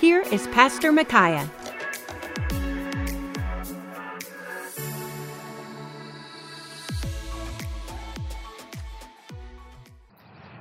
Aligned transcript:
here 0.00 0.20
is 0.30 0.46
Pastor 0.48 0.92
Micaiah. 0.92 1.50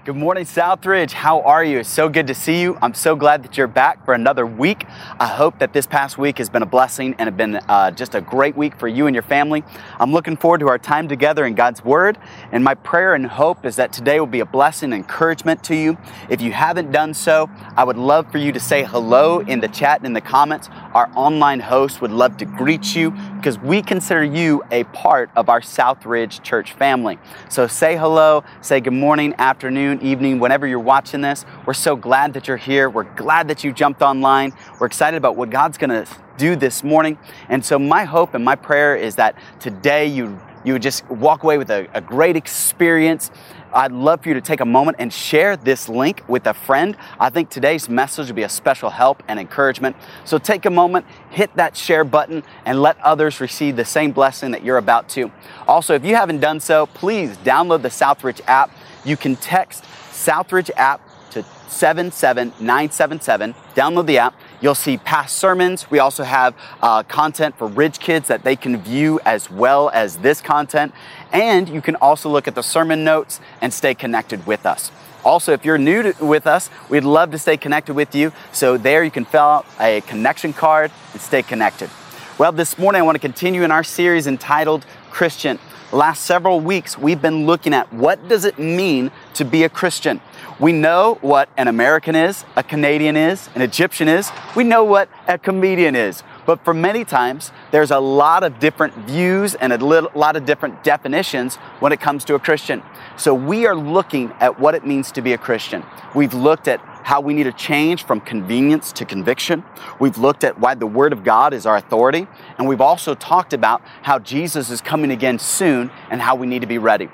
Good 0.06 0.16
morning, 0.16 0.46
Southridge. 0.46 1.14
How 1.14 1.42
are 1.42 1.64
you? 1.64 1.80
It's 1.80 1.90
so 1.90 2.10
good 2.10 2.28
to 2.28 2.36
see 2.36 2.62
you. 2.62 2.78
I'm 2.80 2.94
so 2.94 3.16
glad 3.16 3.42
that 3.42 3.58
you're 3.58 3.66
back 3.66 4.06
for 4.06 4.14
another 4.14 4.46
week. 4.46 4.86
I 5.20 5.26
hope 5.26 5.58
that 5.58 5.74
this 5.74 5.88
past 5.88 6.20
week 6.20 6.38
has 6.38 6.48
been 6.48 6.62
a 6.62 6.68
blessing 6.68 7.16
and 7.18 7.22
have 7.22 7.36
been 7.36 7.56
uh, 7.56 7.90
just 7.90 8.14
a 8.14 8.22
great 8.22 8.56
week 8.56 8.78
for 8.78 8.88
you 8.88 9.08
and 9.08 9.16
your 9.16 9.24
family. 9.24 9.64
I'm 10.00 10.14
looking 10.14 10.38
forward 10.38 10.60
to 10.60 10.68
our 10.68 10.78
time 10.78 11.08
together 11.08 11.44
in 11.44 11.56
God's 11.56 11.84
Word, 11.84 12.20
and 12.52 12.64
my 12.64 12.76
prayer 12.76 13.16
and 13.16 13.26
hope 13.26 13.66
is 13.66 13.78
that 13.78 13.92
today 13.92 14.20
will 14.20 14.28
be 14.28 14.42
a 14.42 14.46
blessing 14.46 14.94
and 14.94 15.02
encouragement 15.02 15.64
to 15.64 15.76
you. 15.76 15.98
If 16.30 16.40
you 16.40 16.52
haven't 16.52 16.92
done 16.92 17.16
so, 17.16 17.50
I 17.76 17.84
would 17.84 17.98
love 17.98 18.32
for 18.32 18.38
you 18.38 18.52
to 18.52 18.60
say 18.60 18.84
hello 18.84 19.40
in 19.40 19.60
the 19.60 19.70
chat 19.70 20.02
and 20.02 20.06
in 20.06 20.14
the 20.14 20.22
comments. 20.22 20.70
Our 20.94 21.10
online 21.16 21.62
host 21.62 22.00
would 22.02 22.12
love 22.12 22.38
to 22.38 22.46
greet 22.46 22.96
you 22.96 23.10
because 23.38 23.58
we 23.58 23.82
consider 23.82 24.24
you 24.24 24.62
a 24.70 24.84
part 24.84 25.32
of 25.36 25.50
our 25.50 25.62
Southridge 25.62 26.44
Church 26.44 26.74
family. 26.74 27.18
So 27.50 27.66
say 27.66 27.98
hello, 27.98 28.44
say 28.62 28.82
good 28.82 28.94
morning, 28.94 29.34
afternoon 29.40 29.95
afternoon, 29.96 30.12
evening, 30.12 30.40
whenever 30.40 30.68
you're 30.68 30.80
watching 30.80 31.22
this. 31.22 31.46
We're 31.66 31.74
so 31.74 31.96
glad 31.96 32.34
that 32.34 32.48
you're 32.48 32.58
here. 32.58 32.90
We're 32.90 33.04
glad 33.16 33.48
that 33.48 33.64
you 33.64 33.74
jumped 33.74 34.02
online. 34.02 34.54
We're 34.80 34.88
excited 34.88 35.18
about 35.18 35.36
what 35.36 35.50
God's 35.50 35.78
going 35.78 35.90
to 35.90 36.08
do 36.38 36.56
this 36.56 36.84
morning. 36.84 37.18
And 37.50 37.64
so, 37.64 37.80
my 37.80 38.04
hope 38.04 38.34
and 38.34 38.44
my 38.44 38.56
prayer 38.56 38.96
is 38.96 39.16
that 39.16 39.36
today 39.60 40.08
you 40.08 40.40
you 40.64 40.74
would 40.74 40.82
just 40.82 41.08
walk 41.12 41.44
away 41.44 41.60
with 41.60 41.70
a, 41.70 41.88
a 41.94 42.02
great 42.02 42.36
experience 42.36 43.30
I'd 43.76 43.92
love 43.92 44.24
for 44.24 44.30
you 44.30 44.36
to 44.36 44.42
take 44.42 44.62
a 44.62 44.66
moment 44.66 44.98
and 45.00 45.12
share 45.12 45.58
this 45.58 45.90
link 45.90 46.24
with 46.30 46.48
a 46.48 46.54
friend. 46.54 46.96
I 47.20 47.30
think 47.30 47.50
today's 47.50 47.90
message 47.90 48.28
will 48.28 48.36
be 48.36 48.44
a 48.44 48.50
special 48.50 48.90
help 48.90 49.22
and 49.28 49.38
encouragement. 49.38 49.98
So 50.24 50.38
take 50.38 50.66
a 50.66 50.70
moment, 50.70 51.06
hit 51.30 51.54
that 51.58 51.76
share 51.76 52.06
button, 52.06 52.44
and 52.66 52.82
let 52.82 52.98
others 53.02 53.42
receive 53.42 53.76
the 53.76 53.84
same 53.84 54.14
blessing 54.14 54.52
that 54.52 54.64
you're 54.64 54.78
about 54.78 55.10
to. 55.10 55.30
Also, 55.68 55.94
if 55.94 56.06
you 56.06 56.16
haven't 56.16 56.40
done 56.40 56.62
so, 56.62 56.86
please 56.86 57.36
download 57.40 57.82
the 57.82 57.90
Southridge 57.90 58.40
app. 58.48 58.72
You 59.06 59.16
can 59.16 59.36
text 59.36 59.84
Southridge 60.12 60.72
app 60.76 61.02
to 61.32 61.44
77977. 61.68 63.54
Download 63.76 64.06
the 64.06 64.18
app. 64.18 64.34
You'll 64.62 64.76
see 64.76 64.98
past 64.98 65.38
sermons. 65.38 65.92
We 65.92 66.00
also 66.00 66.24
have 66.24 66.56
uh, 66.82 67.04
content 67.04 67.58
for 67.58 67.68
Ridge 67.68 68.00
kids 68.00 68.28
that 68.30 68.44
they 68.44 68.56
can 68.56 68.78
view 68.78 69.20
as 69.26 69.52
well 69.52 69.90
as 69.90 70.18
this 70.18 70.42
content. 70.42 70.94
And 71.32 71.70
you 71.70 71.82
can 71.82 71.96
also 71.98 72.30
look 72.30 72.48
at 72.48 72.56
the 72.56 72.64
sermon 72.64 73.04
notes 73.04 73.40
and 73.62 73.74
stay 73.74 73.94
connected 73.94 74.48
with 74.48 74.66
us. 74.66 74.92
Also, 75.24 75.54
if 75.54 75.66
you're 75.66 75.78
new 75.78 76.04
to, 76.04 76.26
with 76.26 76.48
us, 76.48 76.70
we'd 76.90 77.04
love 77.04 77.32
to 77.32 77.38
stay 77.38 77.58
connected 77.58 77.96
with 77.96 78.16
you. 78.16 78.32
So 78.52 78.78
there 78.78 79.04
you 79.04 79.12
can 79.12 79.26
fill 79.26 79.42
out 79.42 79.66
a 79.80 80.02
connection 80.02 80.54
card 80.54 80.92
and 81.14 81.22
stay 81.22 81.42
connected. 81.42 81.90
Well, 82.38 82.52
this 82.52 82.78
morning 82.78 83.02
I 83.02 83.04
want 83.04 83.16
to 83.16 83.20
continue 83.20 83.64
in 83.64 83.72
our 83.72 83.84
series 83.84 84.28
entitled 84.28 84.86
Christian. 85.10 85.58
Last 85.96 86.26
several 86.26 86.60
weeks 86.60 86.98
we've 86.98 87.22
been 87.22 87.46
looking 87.46 87.74
at 87.74 87.94
what 87.94 88.28
does 88.28 88.44
it 88.44 88.60
mean 88.60 89.12
to 89.36 89.46
be 89.46 89.64
a 89.64 89.70
Christian. 89.70 90.20
We 90.60 90.74
know 90.74 91.18
what 91.22 91.48
an 91.56 91.70
American 91.70 92.18
is, 92.18 92.44
a 92.58 92.64
Canadian 92.64 93.16
is, 93.16 93.48
an 93.56 93.62
Egyptian 93.62 94.10
is. 94.10 94.30
We 94.58 94.66
know 94.66 94.84
what 94.84 95.08
a 95.26 95.38
comedian 95.38 95.96
is. 95.96 96.22
But 96.46 96.66
for 96.66 96.74
many 96.74 97.06
times, 97.06 97.54
there's 97.72 97.92
a 97.92 98.00
lot 98.00 98.44
of 98.44 98.60
different 98.60 98.94
views 99.08 99.56
and 99.56 99.72
a 99.72 99.78
little, 99.78 100.12
lot 100.16 100.36
of 100.36 100.46
different 100.46 100.84
definitions 100.84 101.56
when 101.80 101.94
it 101.94 102.02
comes 102.02 102.26
to 102.26 102.36
a 102.36 102.40
Christian. 102.40 102.84
So 103.16 103.34
we 103.34 103.66
are 103.66 103.74
looking 103.74 104.34
at 104.42 104.60
what 104.60 104.76
it 104.76 104.86
means 104.86 105.14
to 105.14 105.22
be 105.22 105.32
a 105.32 105.38
Christian. 105.38 105.82
We've 106.14 106.34
looked 106.34 106.68
at 106.68 106.82
how 107.06 107.22
we 107.22 107.36
need 107.36 107.44
to 107.44 107.54
change 107.54 108.04
from 108.04 108.20
convenience 108.20 108.92
to 108.92 109.06
conviction. 109.06 109.64
We've 110.00 110.18
looked 110.18 110.44
at 110.44 110.60
why 110.60 110.74
the 110.74 110.88
Word 110.88 111.14
of 111.14 111.24
God 111.24 111.54
is 111.54 111.68
our 111.68 111.78
authority. 111.78 112.26
And 112.58 112.68
we've 112.68 112.82
also 112.82 113.14
talked 113.14 113.54
about 113.54 113.84
how 114.02 114.18
Jesus 114.18 114.72
is 114.72 114.82
coming 114.82 115.12
again 115.12 115.38
soon 115.38 115.92
and 116.10 116.20
how 116.20 116.34
we 116.34 116.48
need 116.48 116.62
to 116.62 116.68
be 116.68 116.80
ready. 116.80 117.10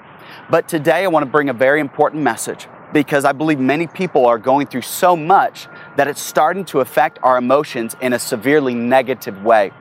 But 0.49 0.69
today 0.69 1.03
I 1.03 1.07
want 1.07 1.25
to 1.25 1.29
bring 1.29 1.49
a 1.49 1.53
very 1.53 1.81
important 1.81 2.23
message 2.23 2.67
because 2.93 3.25
I 3.25 3.33
believe 3.33 3.59
many 3.59 3.85
people 3.85 4.25
are 4.27 4.37
going 4.37 4.67
through 4.67 4.83
so 4.83 5.17
much 5.17 5.67
that 5.97 6.07
it's 6.07 6.21
starting 6.21 6.63
to 6.65 6.79
affect 6.79 7.19
our 7.21 7.37
emotions 7.37 7.93
in 7.99 8.13
a 8.13 8.19
severely 8.19 8.73
negative 8.73 9.43
way. 9.43 9.71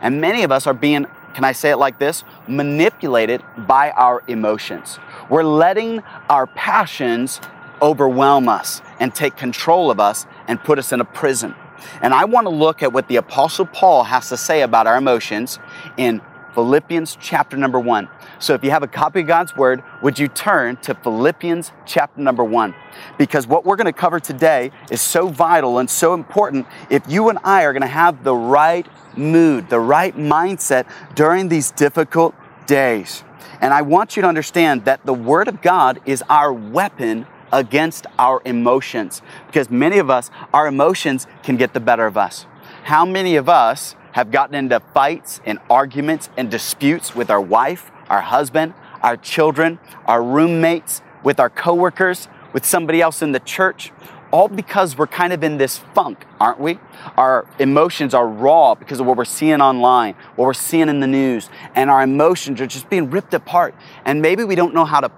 And 0.00 0.20
many 0.20 0.42
of 0.42 0.50
us 0.50 0.66
are 0.66 0.74
being, 0.74 1.06
can 1.34 1.44
I 1.44 1.52
say 1.52 1.70
it 1.70 1.76
like 1.76 2.00
this, 2.00 2.24
manipulated 2.48 3.44
by 3.56 3.92
our 3.92 4.24
emotions. 4.26 4.98
We're 5.30 5.44
letting 5.44 6.02
our 6.28 6.48
passions 6.48 7.40
overwhelm 7.82 8.48
us 8.48 8.80
and 9.00 9.14
take 9.14 9.36
control 9.36 9.90
of 9.90 10.00
us 10.00 10.24
and 10.46 10.62
put 10.62 10.78
us 10.78 10.92
in 10.92 11.00
a 11.00 11.04
prison. 11.04 11.54
And 12.00 12.14
I 12.14 12.24
want 12.24 12.46
to 12.46 12.50
look 12.50 12.82
at 12.82 12.92
what 12.92 13.08
the 13.08 13.16
Apostle 13.16 13.66
Paul 13.66 14.04
has 14.04 14.28
to 14.28 14.36
say 14.36 14.62
about 14.62 14.86
our 14.86 14.96
emotions 14.96 15.58
in 15.96 16.22
Philippians 16.54 17.16
chapter 17.20 17.56
number 17.56 17.80
one. 17.80 18.08
So 18.38 18.54
if 18.54 18.62
you 18.62 18.70
have 18.70 18.82
a 18.82 18.88
copy 18.88 19.20
of 19.20 19.26
God's 19.26 19.56
Word, 19.56 19.82
would 20.02 20.18
you 20.18 20.28
turn 20.28 20.76
to 20.78 20.94
Philippians 20.94 21.72
chapter 21.86 22.20
number 22.20 22.44
one? 22.44 22.74
Because 23.18 23.46
what 23.46 23.64
we're 23.64 23.76
going 23.76 23.86
to 23.86 23.92
cover 23.92 24.20
today 24.20 24.70
is 24.90 25.00
so 25.00 25.28
vital 25.28 25.78
and 25.78 25.88
so 25.88 26.14
important 26.14 26.66
if 26.90 27.02
you 27.08 27.30
and 27.30 27.38
I 27.42 27.64
are 27.64 27.72
going 27.72 27.82
to 27.82 27.86
have 27.86 28.22
the 28.22 28.36
right 28.36 28.86
mood, 29.16 29.70
the 29.70 29.80
right 29.80 30.14
mindset 30.14 30.86
during 31.14 31.48
these 31.48 31.70
difficult 31.70 32.34
days. 32.66 33.24
And 33.60 33.72
I 33.72 33.82
want 33.82 34.16
you 34.16 34.22
to 34.22 34.28
understand 34.28 34.84
that 34.84 35.06
the 35.06 35.14
Word 35.14 35.48
of 35.48 35.62
God 35.62 36.00
is 36.04 36.22
our 36.28 36.52
weapon 36.52 37.26
against 37.52 38.06
our 38.18 38.42
emotions. 38.44 39.22
Because 39.46 39.70
many 39.70 39.98
of 39.98 40.10
us, 40.10 40.30
our 40.52 40.66
emotions 40.66 41.26
can 41.42 41.56
get 41.56 41.74
the 41.74 41.80
better 41.80 42.06
of 42.06 42.16
us. 42.16 42.46
How 42.84 43.04
many 43.04 43.36
of 43.36 43.48
us 43.48 43.94
have 44.12 44.30
gotten 44.30 44.54
into 44.54 44.80
fights 44.80 45.40
and 45.44 45.58
arguments 45.70 46.28
and 46.36 46.50
disputes 46.50 47.14
with 47.14 47.30
our 47.30 47.40
wife, 47.40 47.90
our 48.08 48.20
husband, 48.20 48.74
our 49.02 49.16
children, 49.16 49.78
our 50.06 50.22
roommates, 50.22 51.02
with 51.22 51.40
our 51.40 51.50
coworkers, 51.50 52.28
with 52.52 52.64
somebody 52.64 53.00
else 53.00 53.22
in 53.22 53.32
the 53.32 53.40
church, 53.40 53.92
all 54.30 54.48
because 54.48 54.96
we're 54.96 55.06
kind 55.06 55.32
of 55.32 55.44
in 55.44 55.58
this 55.58 55.78
funk, 55.94 56.24
aren't 56.40 56.58
we? 56.58 56.78
Our 57.16 57.46
emotions 57.58 58.14
are 58.14 58.26
raw 58.26 58.74
because 58.74 58.98
of 58.98 59.06
what 59.06 59.16
we're 59.16 59.24
seeing 59.26 59.60
online, 59.60 60.14
what 60.36 60.46
we're 60.46 60.54
seeing 60.54 60.88
in 60.88 61.00
the 61.00 61.06
news, 61.06 61.50
and 61.74 61.90
our 61.90 62.02
emotions 62.02 62.60
are 62.60 62.66
just 62.66 62.88
being 62.88 63.10
ripped 63.10 63.34
apart. 63.34 63.74
And 64.04 64.22
maybe 64.22 64.42
we 64.42 64.54
don't 64.54 64.74
know 64.74 64.86
how 64.86 65.00
to 65.00 65.10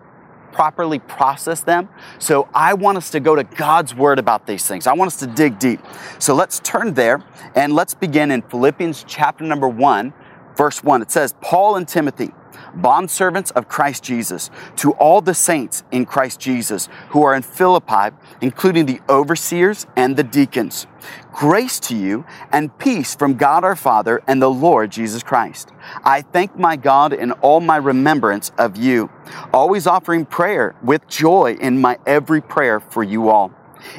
properly 0.55 1.01
process 1.01 1.61
them. 1.61 1.89
So 2.21 2.49
I 2.55 2.75
want 2.75 2.97
us 2.97 3.11
to 3.11 3.21
go 3.21 3.35
to 3.35 3.43
God's 3.43 3.95
word 3.95 4.21
about 4.21 4.47
these 4.47 4.67
things. 4.67 4.87
I 4.87 4.93
want 4.95 5.09
us 5.09 5.17
to 5.19 5.27
dig 5.27 5.59
deep. 5.59 5.81
So 6.21 6.35
let's 6.35 6.61
turn 6.61 6.95
there 6.95 7.23
and 7.57 7.75
let's 7.75 7.93
begin 7.93 8.31
in 8.31 8.41
Philippians 8.41 9.05
chapter 9.07 9.45
number 9.45 9.69
1, 9.69 10.15
verse 10.57 10.83
1. 10.83 11.03
It 11.03 11.11
says, 11.11 11.35
Paul 11.41 11.77
and 11.77 11.87
Timothy, 11.87 12.31
bondservants 12.77 13.53
of 13.53 13.69
Christ 13.69 14.03
Jesus, 14.03 14.51
to 14.77 14.93
all 14.93 15.21
the 15.21 15.35
saints 15.35 15.83
in 15.91 16.07
Christ 16.07 16.41
Jesus 16.41 16.89
who 17.11 17.23
are 17.23 17.35
in 17.35 17.43
Philippi, 17.43 18.15
including 18.41 18.87
the 18.87 19.01
overseers 19.09 19.87
and 19.97 20.17
the 20.17 20.25
deacons. 20.25 20.87
Grace 21.33 21.79
to 21.81 21.97
you 21.97 22.25
and 22.53 22.77
peace 22.79 23.15
from 23.15 23.35
God 23.35 23.65
our 23.65 23.77
Father 23.77 24.23
and 24.27 24.41
the 24.41 24.51
Lord 24.51 24.91
Jesus 24.91 25.23
Christ. 25.23 25.71
I 26.05 26.23
thank 26.23 26.57
my 26.57 26.77
God 26.77 27.13
in 27.13 27.33
all 27.33 27.61
my 27.61 27.77
remembrance 27.77 28.53
of 28.59 28.77
you, 28.77 29.11
always 29.53 29.87
offering 29.87 30.25
prayer 30.25 30.75
with 30.83 31.07
joy 31.09 31.57
in 31.61 31.81
my 31.81 31.99
every 32.07 32.41
prayer 32.41 32.81
for 32.81 33.03
you 33.03 33.29
all 33.29 33.53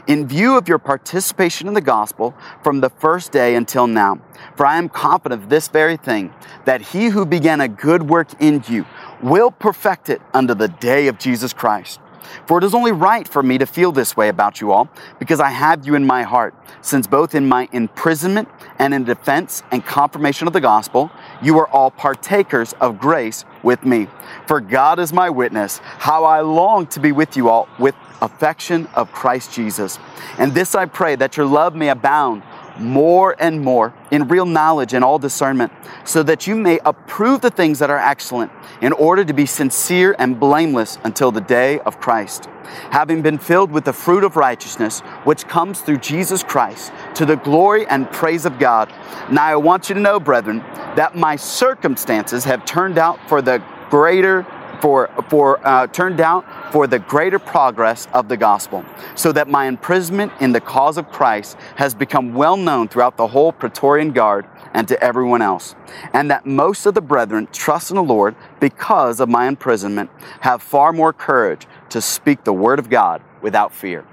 in 0.07 0.27
view 0.27 0.57
of 0.57 0.67
your 0.67 0.79
participation 0.79 1.67
in 1.67 1.73
the 1.73 1.81
gospel 1.81 2.33
from 2.63 2.81
the 2.81 2.89
first 2.89 3.31
day 3.31 3.55
until 3.55 3.87
now. 3.87 4.19
For 4.55 4.65
I 4.65 4.77
am 4.77 4.89
confident 4.89 5.43
of 5.43 5.49
this 5.49 5.67
very 5.67 5.97
thing, 5.97 6.33
that 6.65 6.81
he 6.81 7.09
who 7.09 7.25
began 7.25 7.61
a 7.61 7.67
good 7.67 8.09
work 8.09 8.27
in 8.39 8.63
you 8.67 8.85
will 9.21 9.51
perfect 9.51 10.09
it 10.09 10.21
unto 10.33 10.53
the 10.53 10.67
day 10.67 11.07
of 11.07 11.17
Jesus 11.17 11.53
Christ. 11.53 11.99
For 12.47 12.57
it 12.57 12.63
is 12.63 12.73
only 12.73 12.91
right 12.91 13.27
for 13.27 13.43
me 13.43 13.57
to 13.59 13.65
feel 13.65 13.91
this 13.91 14.17
way 14.17 14.29
about 14.29 14.59
you 14.59 14.71
all, 14.71 14.89
because 15.19 15.39
I 15.39 15.49
have 15.49 15.85
you 15.85 15.93
in 15.95 16.05
my 16.05 16.23
heart, 16.23 16.55
since 16.81 17.05
both 17.05 17.35
in 17.35 17.47
my 17.47 17.69
imprisonment 17.71 18.49
and 18.79 18.93
in 18.93 19.03
defense 19.03 19.63
and 19.71 19.85
confirmation 19.85 20.47
of 20.47 20.53
the 20.53 20.61
gospel, 20.61 21.11
you 21.41 21.59
are 21.59 21.67
all 21.69 21.91
partakers 21.91 22.73
of 22.81 22.99
grace 22.99 23.45
with 23.63 23.85
me. 23.85 24.07
For 24.47 24.59
God 24.59 24.99
is 24.99 25.13
my 25.13 25.29
witness, 25.29 25.79
how 25.83 26.23
I 26.23 26.41
long 26.41 26.87
to 26.87 26.99
be 26.99 27.11
with 27.11 27.37
you 27.37 27.49
all 27.49 27.67
with 27.77 27.95
affection 28.21 28.87
of 28.95 29.11
Christ 29.11 29.53
Jesus. 29.53 29.99
And 30.39 30.53
this 30.53 30.73
I 30.73 30.85
pray 30.85 31.15
that 31.15 31.37
your 31.37 31.45
love 31.45 31.75
may 31.75 31.89
abound 31.89 32.41
more 32.79 33.35
and 33.39 33.61
more 33.61 33.93
in 34.11 34.27
real 34.27 34.45
knowledge 34.45 34.93
and 34.93 35.03
all 35.03 35.19
discernment, 35.19 35.71
so 36.03 36.23
that 36.23 36.47
you 36.47 36.55
may 36.55 36.79
approve 36.85 37.41
the 37.41 37.49
things 37.49 37.79
that 37.79 37.89
are 37.89 37.97
excellent, 37.97 38.51
in 38.81 38.91
order 38.93 39.23
to 39.23 39.33
be 39.33 39.45
sincere 39.45 40.15
and 40.19 40.39
blameless 40.39 40.97
until 41.03 41.31
the 41.31 41.41
day 41.41 41.79
of 41.79 41.99
Christ, 41.99 42.49
having 42.91 43.21
been 43.21 43.37
filled 43.37 43.71
with 43.71 43.85
the 43.85 43.93
fruit 43.93 44.23
of 44.23 44.35
righteousness, 44.35 44.99
which 45.23 45.47
comes 45.47 45.81
through 45.81 45.97
Jesus 45.97 46.43
Christ, 46.43 46.91
to 47.15 47.25
the 47.25 47.37
glory 47.37 47.87
and 47.87 48.11
praise 48.11 48.45
of 48.45 48.59
God. 48.59 48.89
Now 49.31 49.45
I 49.45 49.55
want 49.55 49.89
you 49.89 49.95
to 49.95 50.01
know, 50.01 50.19
brethren, 50.19 50.59
that 50.95 51.15
my 51.15 51.35
circumstances 51.35 52.43
have 52.43 52.65
turned 52.65 52.97
out 52.97 53.19
for 53.29 53.41
the 53.41 53.63
greater 53.89 54.45
for, 54.81 55.09
for 55.29 55.65
uh, 55.65 55.87
turned 55.87 56.21
out 56.21 56.45
for 56.71 56.87
the 56.87 56.99
greater 56.99 57.39
progress 57.39 58.07
of 58.13 58.27
the 58.27 58.37
gospel, 58.37 58.83
so 59.15 59.31
that 59.31 59.47
my 59.47 59.65
imprisonment 59.65 60.31
in 60.39 60.51
the 60.51 60.61
cause 60.61 60.97
of 60.97 61.09
Christ 61.11 61.57
has 61.75 61.93
become 61.95 62.33
well 62.33 62.57
known 62.57 62.87
throughout 62.87 63.17
the 63.17 63.27
whole 63.27 63.51
Praetorian 63.51 64.11
Guard 64.11 64.45
and 64.73 64.87
to 64.87 65.01
everyone 65.01 65.41
else, 65.41 65.75
and 66.13 66.29
that 66.29 66.45
most 66.45 66.85
of 66.85 66.93
the 66.93 67.01
brethren 67.01 67.47
trust 67.51 67.91
in 67.91 67.95
the 67.95 68.03
Lord 68.03 68.35
because 68.59 69.19
of 69.19 69.29
my 69.29 69.47
imprisonment, 69.47 70.09
have 70.41 70.61
far 70.61 70.91
more 70.91 71.13
courage 71.13 71.65
to 71.89 72.01
speak 72.01 72.43
the 72.43 72.53
word 72.53 72.79
of 72.79 72.89
God 72.89 73.21
without 73.41 73.73
fear. 73.73 74.05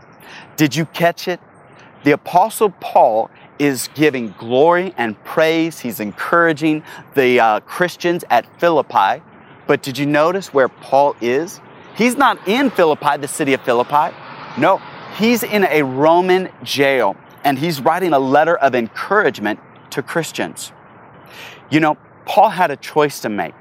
Did 0.56 0.76
you 0.76 0.87
catch 0.87 1.26
it? 1.26 1.41
The 2.05 2.12
Apostle 2.12 2.70
Paul 2.81 3.31
is 3.58 3.88
giving 3.94 4.35
glory 4.38 4.94
and 4.97 5.23
praise. 5.25 5.81
He's 5.81 6.00
encouraging 6.00 6.82
the 7.15 7.38
uh, 7.38 7.61
Christians 7.61 8.25
at 8.31 8.44
Philippi 8.61 9.23
but 9.67 9.82
did 9.82 9.99
you 9.99 10.06
notice 10.06 10.53
where 10.53 10.69
Paul 10.69 11.17
is? 11.20 11.61
He's 11.94 12.17
not 12.17 12.49
in 12.49 12.70
Philippi, 12.70 13.17
the 13.19 13.29
city 13.29 13.53
of 13.53 13.62
Philippi. 13.62 14.14
No, 14.59 14.81
he's 15.19 15.43
in 15.43 15.64
a 15.64 15.82
Roman 15.82 16.50
jail 16.62 17.17
and 17.44 17.59
he's 17.59 17.81
writing 17.81 18.12
a 18.12 18.19
letter 18.19 18.56
of 18.56 18.75
encouragement 18.75 19.61
to 19.91 20.03
Christians. 20.03 20.73
You 21.70 21.81
know, 21.81 21.97
Paul 22.25 22.50
had 22.50 22.70
a 22.70 22.76
choice 22.76 23.20
to 23.20 23.29
make. 23.29 23.55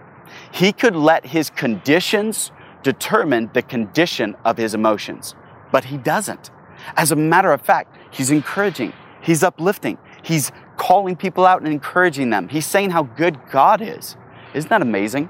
He 0.52 0.72
could 0.72 0.96
let 0.96 1.26
his 1.26 1.50
conditions 1.50 2.52
determine 2.84 3.50
the 3.54 3.62
condition 3.62 4.36
of 4.46 4.58
his 4.58 4.74
emotions, 4.74 5.36
but 5.72 5.86
he 5.86 5.98
doesn't. 5.98 6.50
As 6.96 7.12
a 7.12 7.16
matter 7.16 7.52
of 7.52 7.62
fact, 7.62 7.96
he's 8.12 8.32
encouraging, 8.32 8.94
he's 9.22 9.44
uplifting, 9.44 9.98
he's 10.24 10.52
calling 10.78 11.16
people 11.16 11.46
out 11.46 11.62
and 11.62 11.72
encouraging 11.72 12.30
them. 12.30 12.50
He's 12.50 12.66
saying 12.66 12.90
how 12.90 13.04
good 13.04 13.40
God 13.52 13.82
is. 13.82 14.16
Isn't 14.54 14.70
that 14.70 14.82
amazing? 14.82 15.30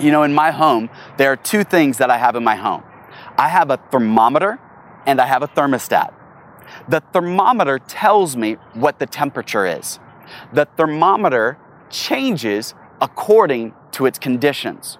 You 0.00 0.10
know, 0.10 0.22
in 0.22 0.34
my 0.34 0.50
home, 0.50 0.90
there 1.16 1.30
are 1.32 1.36
two 1.36 1.64
things 1.64 1.98
that 1.98 2.10
I 2.10 2.18
have 2.18 2.36
in 2.36 2.44
my 2.44 2.56
home 2.56 2.82
I 3.38 3.48
have 3.48 3.70
a 3.70 3.76
thermometer 3.90 4.58
and 5.06 5.20
I 5.20 5.26
have 5.26 5.42
a 5.42 5.48
thermostat. 5.48 6.12
The 6.88 7.02
thermometer 7.12 7.78
tells 7.78 8.36
me 8.36 8.54
what 8.74 8.98
the 8.98 9.06
temperature 9.06 9.66
is. 9.66 9.98
The 10.52 10.66
thermometer 10.76 11.58
changes 11.90 12.74
according 13.00 13.74
to 13.92 14.06
its 14.06 14.18
conditions. 14.18 14.98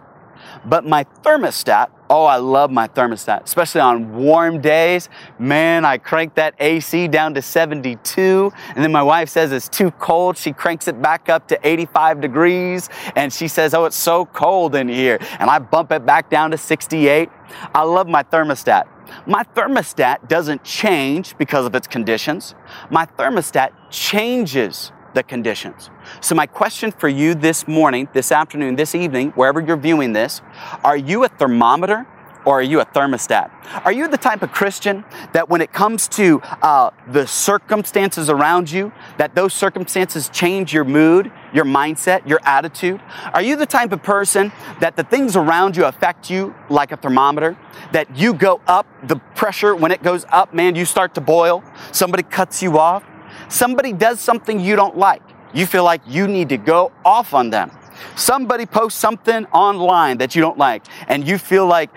But 0.64 0.84
my 0.84 1.04
thermostat, 1.22 1.90
oh, 2.12 2.26
I 2.26 2.36
love 2.36 2.70
my 2.70 2.86
thermostat, 2.88 3.44
especially 3.44 3.80
on 3.80 4.14
warm 4.14 4.60
days. 4.60 5.08
Man, 5.38 5.86
I 5.86 5.96
crank 5.96 6.34
that 6.34 6.54
AC 6.60 7.08
down 7.08 7.32
to 7.34 7.40
72. 7.40 8.52
And 8.68 8.84
then 8.84 8.92
my 8.92 9.02
wife 9.02 9.30
says 9.30 9.50
it's 9.50 9.68
too 9.68 9.90
cold. 9.92 10.36
She 10.36 10.52
cranks 10.52 10.88
it 10.88 11.00
back 11.00 11.30
up 11.30 11.48
to 11.48 11.58
85 11.66 12.20
degrees. 12.20 12.90
And 13.16 13.32
she 13.32 13.48
says, 13.48 13.72
oh, 13.72 13.86
it's 13.86 13.96
so 13.96 14.26
cold 14.26 14.74
in 14.74 14.88
here. 14.88 15.18
And 15.38 15.48
I 15.48 15.58
bump 15.58 15.90
it 15.90 16.04
back 16.04 16.28
down 16.28 16.50
to 16.50 16.58
68. 16.58 17.30
I 17.74 17.82
love 17.82 18.06
my 18.06 18.22
thermostat. 18.22 18.84
My 19.26 19.42
thermostat 19.42 20.28
doesn't 20.28 20.64
change 20.64 21.36
because 21.38 21.64
of 21.64 21.74
its 21.74 21.86
conditions. 21.86 22.54
My 22.90 23.06
thermostat 23.06 23.72
changes 23.90 24.92
the 25.14 25.22
conditions. 25.22 25.90
So, 26.20 26.34
my 26.34 26.46
question 26.46 26.90
for 26.90 27.08
you 27.08 27.34
this 27.34 27.68
morning, 27.68 28.08
this 28.12 28.32
afternoon, 28.32 28.76
this 28.76 28.94
evening, 28.94 29.30
wherever 29.32 29.60
you're 29.60 29.76
viewing 29.76 30.12
this, 30.12 30.42
are 30.84 30.96
you 30.96 31.24
a 31.24 31.28
thermometer 31.28 32.06
or 32.44 32.58
are 32.58 32.62
you 32.62 32.80
a 32.80 32.86
thermostat? 32.86 33.50
Are 33.84 33.92
you 33.92 34.08
the 34.08 34.16
type 34.16 34.42
of 34.42 34.52
Christian 34.52 35.04
that 35.32 35.48
when 35.48 35.60
it 35.60 35.72
comes 35.72 36.08
to 36.08 36.40
uh, 36.62 36.90
the 37.08 37.26
circumstances 37.26 38.28
around 38.28 38.70
you, 38.70 38.92
that 39.18 39.34
those 39.34 39.54
circumstances 39.54 40.28
change 40.28 40.72
your 40.72 40.84
mood, 40.84 41.30
your 41.52 41.64
mindset, 41.64 42.26
your 42.26 42.40
attitude? 42.44 43.00
Are 43.32 43.42
you 43.42 43.56
the 43.56 43.66
type 43.66 43.92
of 43.92 44.02
person 44.02 44.52
that 44.80 44.96
the 44.96 45.04
things 45.04 45.36
around 45.36 45.76
you 45.76 45.84
affect 45.84 46.30
you 46.30 46.54
like 46.68 46.92
a 46.92 46.96
thermometer? 46.96 47.56
That 47.92 48.16
you 48.16 48.34
go 48.34 48.60
up, 48.66 48.86
the 49.06 49.16
pressure, 49.36 49.74
when 49.74 49.92
it 49.92 50.02
goes 50.02 50.24
up, 50.30 50.52
man, 50.52 50.74
you 50.74 50.84
start 50.84 51.14
to 51.14 51.20
boil. 51.20 51.62
Somebody 51.92 52.22
cuts 52.24 52.62
you 52.62 52.78
off. 52.78 53.04
Somebody 53.52 53.92
does 53.92 54.18
something 54.18 54.58
you 54.58 54.76
don't 54.76 54.96
like. 54.96 55.22
You 55.52 55.66
feel 55.66 55.84
like 55.84 56.00
you 56.06 56.26
need 56.26 56.48
to 56.48 56.56
go 56.56 56.90
off 57.04 57.34
on 57.34 57.50
them. 57.50 57.70
Somebody 58.16 58.64
posts 58.64 58.98
something 58.98 59.44
online 59.52 60.16
that 60.18 60.34
you 60.34 60.40
don't 60.40 60.56
like, 60.56 60.86
and 61.06 61.28
you 61.28 61.36
feel 61.36 61.66
like 61.66 61.90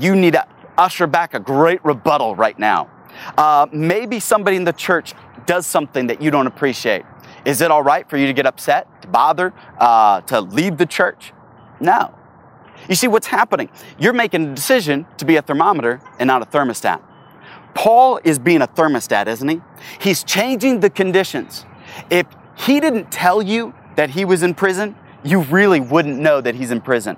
you 0.00 0.16
need 0.16 0.32
to 0.32 0.46
usher 0.78 1.06
back 1.06 1.34
a 1.34 1.38
great 1.38 1.84
rebuttal 1.84 2.34
right 2.34 2.58
now. 2.58 2.88
Uh, 3.36 3.66
maybe 3.70 4.20
somebody 4.20 4.56
in 4.56 4.64
the 4.64 4.72
church 4.72 5.12
does 5.44 5.66
something 5.66 6.06
that 6.06 6.22
you 6.22 6.30
don't 6.30 6.46
appreciate. 6.46 7.04
Is 7.44 7.60
it 7.60 7.70
all 7.70 7.82
right 7.82 8.08
for 8.08 8.16
you 8.16 8.26
to 8.26 8.32
get 8.32 8.46
upset, 8.46 9.02
to 9.02 9.08
bother, 9.08 9.52
uh, 9.78 10.22
to 10.22 10.40
leave 10.40 10.78
the 10.78 10.86
church? 10.86 11.34
No. 11.78 12.14
You 12.88 12.94
see 12.94 13.06
what's 13.06 13.26
happening? 13.26 13.68
You're 13.98 14.14
making 14.14 14.52
a 14.52 14.54
decision 14.54 15.04
to 15.18 15.26
be 15.26 15.36
a 15.36 15.42
thermometer 15.42 16.00
and 16.18 16.26
not 16.26 16.40
a 16.40 16.46
thermostat. 16.46 17.02
Paul 17.74 18.20
is 18.24 18.38
being 18.38 18.62
a 18.62 18.66
thermostat, 18.66 19.26
isn't 19.26 19.48
he? 19.48 19.60
He's 20.00 20.24
changing 20.24 20.80
the 20.80 20.90
conditions. 20.90 21.64
If 22.10 22.26
he 22.56 22.80
didn't 22.80 23.10
tell 23.10 23.42
you 23.42 23.74
that 23.96 24.10
he 24.10 24.24
was 24.24 24.42
in 24.42 24.54
prison, 24.54 24.96
you 25.24 25.40
really 25.40 25.80
wouldn't 25.80 26.18
know 26.18 26.40
that 26.40 26.54
he's 26.54 26.70
in 26.70 26.80
prison. 26.80 27.16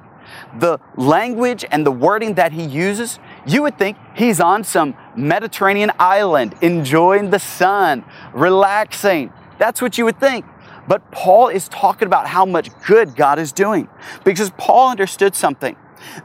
The 0.59 0.79
language 0.97 1.65
and 1.71 1.85
the 1.87 1.93
wording 1.93 2.35
that 2.35 2.53
he 2.53 2.65
uses, 2.65 3.19
you 3.47 3.63
would 3.63 3.79
think 3.79 3.97
he's 4.15 4.41
on 4.41 4.65
some 4.65 4.97
Mediterranean 5.17 5.91
island, 5.99 6.55
enjoying 6.61 7.31
the 7.31 7.39
sun, 7.39 8.05
relaxing. 8.33 9.33
That's 9.59 9.81
what 9.83 9.99
you 9.99 10.05
would 10.05 10.19
think. 10.19 10.45
But 10.87 11.11
Paul 11.13 11.49
is 11.49 11.69
talking 11.69 12.07
about 12.07 12.27
how 12.27 12.45
much 12.45 12.69
good 12.87 13.17
God 13.17 13.39
is 13.39 13.53
doing 13.53 13.89
because 14.25 14.51
Paul 14.57 14.91
understood 14.91 15.35
something 15.35 15.77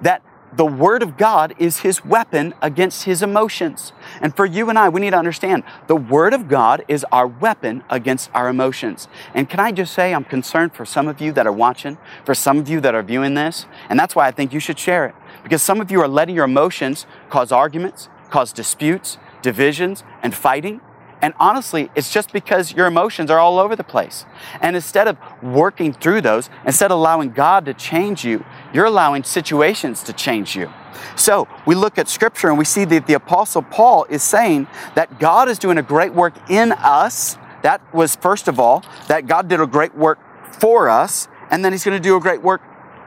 that 0.02 0.22
the 0.56 0.66
Word 0.66 1.04
of 1.04 1.18
God 1.18 1.54
is 1.60 1.80
his 1.80 2.04
weapon 2.04 2.54
against 2.62 3.04
his 3.04 3.22
emotions. 3.22 3.94
And 4.22 4.36
for 4.36 4.46
you 4.46 4.70
and 4.70 4.80
I, 4.80 4.90
we 4.90 5.02
need 5.02 5.12
to 5.12 5.18
understand 5.18 5.64
the 5.88 5.96
Word 5.96 6.34
of 6.34 6.48
God 6.48 6.84
is 6.88 7.06
our 7.12 7.28
weapon 7.28 7.84
against 7.90 8.30
our 8.34 8.50
emotions. 8.50 9.08
And 9.34 9.50
can 9.50 9.60
I 9.60 9.72
just 9.72 9.94
say, 9.94 10.14
I'm 10.14 10.24
concerned 10.24 10.74
for 10.74 10.86
some 10.86 11.08
of 11.08 11.22
you 11.22 11.32
that 11.34 11.46
are 11.46 11.52
watching, 11.52 11.98
for 12.26 12.34
some 12.34 12.58
of 12.58 12.68
you 12.68 12.82
that 12.82 12.96
are 12.96 13.04
viewing 13.04 13.36
this, 13.36 13.66
and 13.90 14.00
that's 14.00 14.16
why 14.16 14.28
I 14.28 14.32
think 14.32 14.54
you 14.54 14.60
should 14.60 14.80
share 14.80 15.06
it. 15.06 15.16
Because 15.44 15.62
some 15.62 15.80
of 15.82 15.92
you 15.92 16.02
are 16.02 16.08
letting 16.08 16.36
your 16.36 16.46
emotions 16.46 17.06
cause 17.30 17.52
arguments, 17.52 18.10
cause 18.30 18.52
disputes, 18.52 19.18
divisions, 19.42 20.04
and 20.22 20.34
fighting. 20.36 20.82
And 21.22 21.34
honestly, 21.40 21.90
it's 21.96 22.12
just 22.12 22.32
because 22.32 22.74
your 22.74 22.88
emotions 22.88 23.30
are 23.30 23.40
all 23.40 23.60
over 23.60 23.76
the 23.76 23.84
place. 23.84 24.26
And 24.62 24.76
instead 24.76 25.08
of 25.08 25.18
working 25.44 25.92
through 25.92 26.22
those, 26.22 26.50
instead 26.66 26.92
of 26.92 26.98
allowing 26.98 27.32
God 27.32 27.66
to 27.66 27.74
change 27.74 28.24
you, 28.24 28.46
you're 28.74 28.86
allowing 28.86 29.24
situations 29.24 30.02
to 30.04 30.14
change 30.14 30.56
you. 30.56 30.72
So 31.16 31.48
we 31.66 31.76
look 31.76 31.98
at 31.98 32.08
scripture 32.08 32.48
and 32.48 32.58
we 32.58 32.66
see 32.66 32.86
that 32.86 33.08
the 33.08 33.14
apostle 33.14 33.62
Paul 33.62 34.06
is 34.10 34.24
saying 34.24 34.68
that 34.96 35.20
God 35.20 35.50
is 35.50 35.60
doing 35.60 35.78
a 35.78 35.84
great 35.84 36.14
work 36.14 36.34
in 36.50 36.72
us. 36.72 37.38
That 37.64 37.82
was 37.94 38.16
first 38.16 38.48
of 38.48 38.60
all, 38.60 38.84
that 39.08 39.28
God 39.28 39.50
did 39.50 39.60
a 39.60 39.68
great 39.68 39.96
work 39.96 40.20
for 40.60 40.90
us, 40.90 41.28
and 41.52 41.64
then 41.64 41.72
he's 41.72 41.84
going 41.84 41.98
to 41.98 42.04
do 42.04 42.16
a 42.16 42.20
great 42.20 42.42
work 42.42 42.62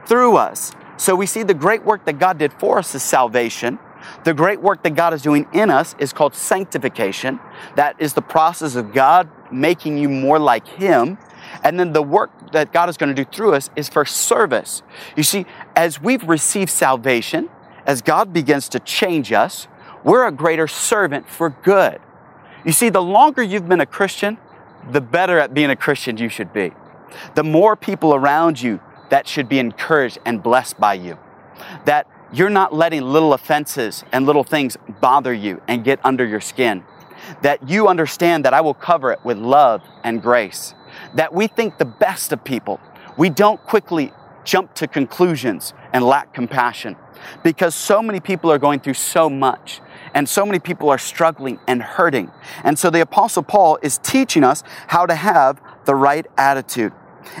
through 0.05 0.37
us. 0.37 0.73
So 0.97 1.15
we 1.15 1.25
see 1.25 1.43
the 1.43 1.53
great 1.53 1.83
work 1.83 2.05
that 2.05 2.19
God 2.19 2.37
did 2.37 2.53
for 2.53 2.77
us 2.77 2.93
is 2.93 3.03
salvation. 3.03 3.79
The 4.23 4.33
great 4.33 4.61
work 4.61 4.83
that 4.83 4.95
God 4.95 5.13
is 5.13 5.21
doing 5.21 5.47
in 5.53 5.69
us 5.69 5.95
is 5.99 6.13
called 6.13 6.35
sanctification. 6.35 7.39
That 7.75 7.95
is 7.99 8.13
the 8.13 8.21
process 8.21 8.75
of 8.75 8.93
God 8.93 9.29
making 9.51 9.97
you 9.97 10.09
more 10.09 10.39
like 10.39 10.67
Him. 10.67 11.17
And 11.63 11.79
then 11.79 11.93
the 11.93 12.01
work 12.01 12.51
that 12.51 12.71
God 12.71 12.89
is 12.89 12.97
going 12.97 13.13
to 13.13 13.23
do 13.23 13.29
through 13.29 13.53
us 13.53 13.69
is 13.75 13.89
for 13.89 14.05
service. 14.05 14.81
You 15.15 15.23
see, 15.23 15.45
as 15.75 16.01
we've 16.01 16.23
received 16.23 16.71
salvation, 16.71 17.49
as 17.85 18.01
God 18.01 18.33
begins 18.33 18.69
to 18.69 18.79
change 18.79 19.31
us, 19.31 19.67
we're 20.03 20.25
a 20.25 20.31
greater 20.31 20.67
servant 20.67 21.29
for 21.29 21.49
good. 21.49 21.99
You 22.65 22.71
see, 22.71 22.89
the 22.89 23.01
longer 23.01 23.43
you've 23.43 23.67
been 23.67 23.81
a 23.81 23.85
Christian, 23.85 24.37
the 24.89 25.01
better 25.01 25.39
at 25.39 25.53
being 25.53 25.69
a 25.69 25.75
Christian 25.75 26.17
you 26.17 26.29
should 26.29 26.53
be. 26.53 26.71
The 27.35 27.43
more 27.43 27.75
people 27.75 28.13
around 28.13 28.61
you 28.61 28.79
that 29.09 29.27
should 29.27 29.47
be 29.47 29.59
encouraged 29.59 30.17
and 30.25 30.41
blessed 30.41 30.79
by 30.79 30.95
you. 30.95 31.17
That 31.85 32.07
you're 32.33 32.49
not 32.49 32.73
letting 32.73 33.03
little 33.03 33.33
offenses 33.33 34.03
and 34.11 34.25
little 34.25 34.43
things 34.43 34.75
bother 34.99 35.33
you 35.33 35.61
and 35.67 35.83
get 35.83 35.99
under 36.03 36.25
your 36.25 36.41
skin. 36.41 36.83
That 37.41 37.69
you 37.69 37.87
understand 37.87 38.43
that 38.45 38.53
I 38.53 38.61
will 38.61 38.73
cover 38.73 39.11
it 39.11 39.19
with 39.23 39.37
love 39.37 39.81
and 40.03 40.21
grace. 40.21 40.73
That 41.15 41.33
we 41.33 41.47
think 41.47 41.77
the 41.77 41.85
best 41.85 42.33
of 42.33 42.43
people. 42.43 42.79
We 43.17 43.29
don't 43.29 43.63
quickly 43.63 44.11
jump 44.43 44.73
to 44.75 44.87
conclusions 44.87 45.73
and 45.93 46.03
lack 46.03 46.33
compassion 46.33 46.97
because 47.43 47.75
so 47.75 48.01
many 48.01 48.19
people 48.19 48.51
are 48.51 48.57
going 48.57 48.79
through 48.79 48.95
so 48.95 49.29
much. 49.29 49.79
And 50.13 50.27
so 50.27 50.45
many 50.45 50.59
people 50.59 50.89
are 50.89 50.97
struggling 50.97 51.59
and 51.67 51.81
hurting. 51.81 52.31
And 52.63 52.77
so 52.77 52.89
the 52.89 53.01
Apostle 53.01 53.43
Paul 53.43 53.79
is 53.81 53.97
teaching 53.99 54.43
us 54.43 54.63
how 54.87 55.05
to 55.05 55.15
have 55.15 55.61
the 55.85 55.95
right 55.95 56.25
attitude. 56.37 56.93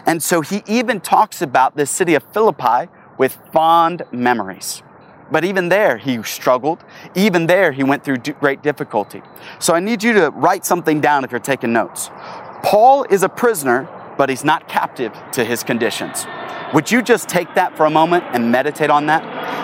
And 0.05 0.23
so 0.23 0.41
he 0.41 0.63
even 0.65 1.01
talks 1.01 1.41
about 1.41 1.75
this 1.75 1.91
city 1.91 2.15
of 2.15 2.23
Philippi 2.33 2.89
with 3.17 3.37
fond 3.51 4.03
memories. 4.11 4.83
But 5.31 5.45
even 5.45 5.69
there, 5.69 5.97
he 5.97 6.21
struggled. 6.23 6.83
Even 7.15 7.47
there, 7.47 7.71
he 7.71 7.83
went 7.83 8.03
through 8.03 8.17
great 8.17 8.61
difficulty. 8.61 9.21
So 9.59 9.73
I 9.73 9.79
need 9.79 10.03
you 10.03 10.13
to 10.13 10.29
write 10.29 10.65
something 10.65 11.01
down 11.01 11.23
if 11.23 11.31
you're 11.31 11.39
taking 11.39 11.73
notes. 11.73 12.09
Paul 12.63 13.05
is 13.09 13.23
a 13.23 13.29
prisoner, 13.29 13.87
but 14.17 14.29
he's 14.29 14.43
not 14.43 14.67
captive 14.67 15.11
to 15.31 15.43
his 15.43 15.63
conditions. 15.63 16.25
Would 16.73 16.91
you 16.91 17.01
just 17.01 17.29
take 17.29 17.55
that 17.55 17.75
for 17.77 17.85
a 17.85 17.89
moment 17.89 18.23
and 18.31 18.51
meditate 18.51 18.89
on 18.89 19.07
that? 19.07 19.23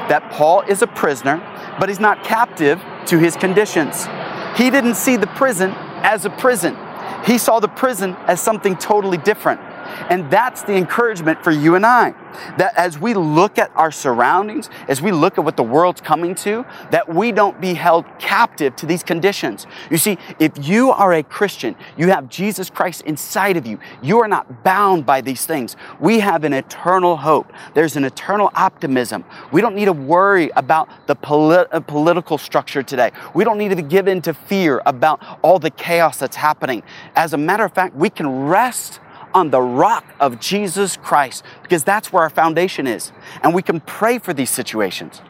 That 0.09 0.31
Paul 0.31 0.61
is 0.61 0.81
a 0.81 0.87
prisoner, 0.87 1.37
but 1.79 1.89
he's 1.89 1.99
not 1.99 2.23
captive 2.23 2.81
to 3.07 3.19
his 3.19 3.35
conditions. 3.35 4.07
He 4.55 4.69
didn't 4.69 4.95
see 4.95 5.17
the 5.17 5.27
prison 5.27 5.71
as 6.03 6.25
a 6.25 6.29
prison. 6.29 6.77
He 7.25 7.37
saw 7.37 7.59
the 7.59 7.67
prison 7.67 8.15
as 8.27 8.41
something 8.41 8.75
totally 8.75 9.17
different. 9.17 9.61
And 10.09 10.29
that's 10.31 10.63
the 10.63 10.75
encouragement 10.75 11.43
for 11.43 11.51
you 11.51 11.75
and 11.75 11.85
I. 11.85 12.13
That 12.57 12.75
as 12.75 12.97
we 12.99 13.13
look 13.13 13.57
at 13.57 13.71
our 13.75 13.91
surroundings, 13.91 14.69
as 14.87 15.01
we 15.01 15.11
look 15.11 15.37
at 15.37 15.43
what 15.43 15.55
the 15.55 15.63
world's 15.63 16.01
coming 16.01 16.35
to, 16.35 16.65
that 16.91 17.07
we 17.07 17.31
don't 17.31 17.61
be 17.61 17.75
held 17.75 18.05
captive 18.17 18.75
to 18.77 18.85
these 18.85 19.03
conditions. 19.03 19.67
You 19.91 19.97
see, 19.97 20.17
if 20.39 20.51
you 20.67 20.91
are 20.91 21.13
a 21.13 21.23
Christian, 21.23 21.75
you 21.95 22.09
have 22.09 22.27
Jesus 22.29 22.69
Christ 22.69 23.01
inside 23.01 23.55
of 23.55 23.67
you, 23.67 23.79
you 24.01 24.19
are 24.19 24.27
not 24.27 24.63
bound 24.63 25.05
by 25.05 25.21
these 25.21 25.45
things. 25.45 25.75
We 25.99 26.19
have 26.19 26.43
an 26.43 26.53
eternal 26.53 27.17
hope. 27.17 27.51
There's 27.73 27.95
an 27.95 28.03
eternal 28.03 28.51
optimism. 28.55 29.25
We 29.51 29.61
don't 29.61 29.75
need 29.75 29.85
to 29.85 29.93
worry 29.93 30.49
about 30.55 30.89
the 31.07 31.15
polit- 31.15 31.67
uh, 31.71 31.81
political 31.81 32.37
structure 32.37 32.81
today. 32.81 33.11
We 33.33 33.43
don't 33.43 33.57
need 33.57 33.75
to 33.75 33.81
give 33.81 34.07
in 34.07 34.21
to 34.23 34.33
fear 34.33 34.81
about 34.85 35.23
all 35.43 35.59
the 35.59 35.71
chaos 35.71 36.17
that's 36.17 36.35
happening. 36.35 36.83
As 37.15 37.33
a 37.33 37.37
matter 37.37 37.63
of 37.63 37.73
fact, 37.73 37.95
we 37.95 38.09
can 38.09 38.45
rest 38.47 38.99
on 39.33 39.51
the 39.51 39.61
rock 39.61 40.05
of 40.19 40.39
Jesus 40.39 40.97
Christ 40.97 41.43
because 41.63 41.83
that's 41.83 42.11
where 42.11 42.23
our 42.23 42.29
foundation 42.29 42.87
is. 42.87 43.11
And 43.43 43.53
we 43.53 43.61
can 43.61 43.79
pray 43.81 44.19
for 44.19 44.33
these 44.33 44.49
situations. 44.49 45.21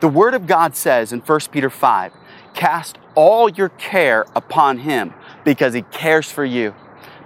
The 0.00 0.08
Word 0.08 0.34
of 0.34 0.46
God 0.46 0.76
says 0.76 1.12
in 1.12 1.20
1 1.20 1.40
Peter 1.50 1.70
5 1.70 2.12
cast 2.54 2.98
all 3.14 3.48
your 3.48 3.70
care 3.70 4.26
upon 4.34 4.78
Him 4.78 5.14
because 5.44 5.74
He 5.74 5.82
cares 5.82 6.30
for 6.30 6.44
you. 6.44 6.74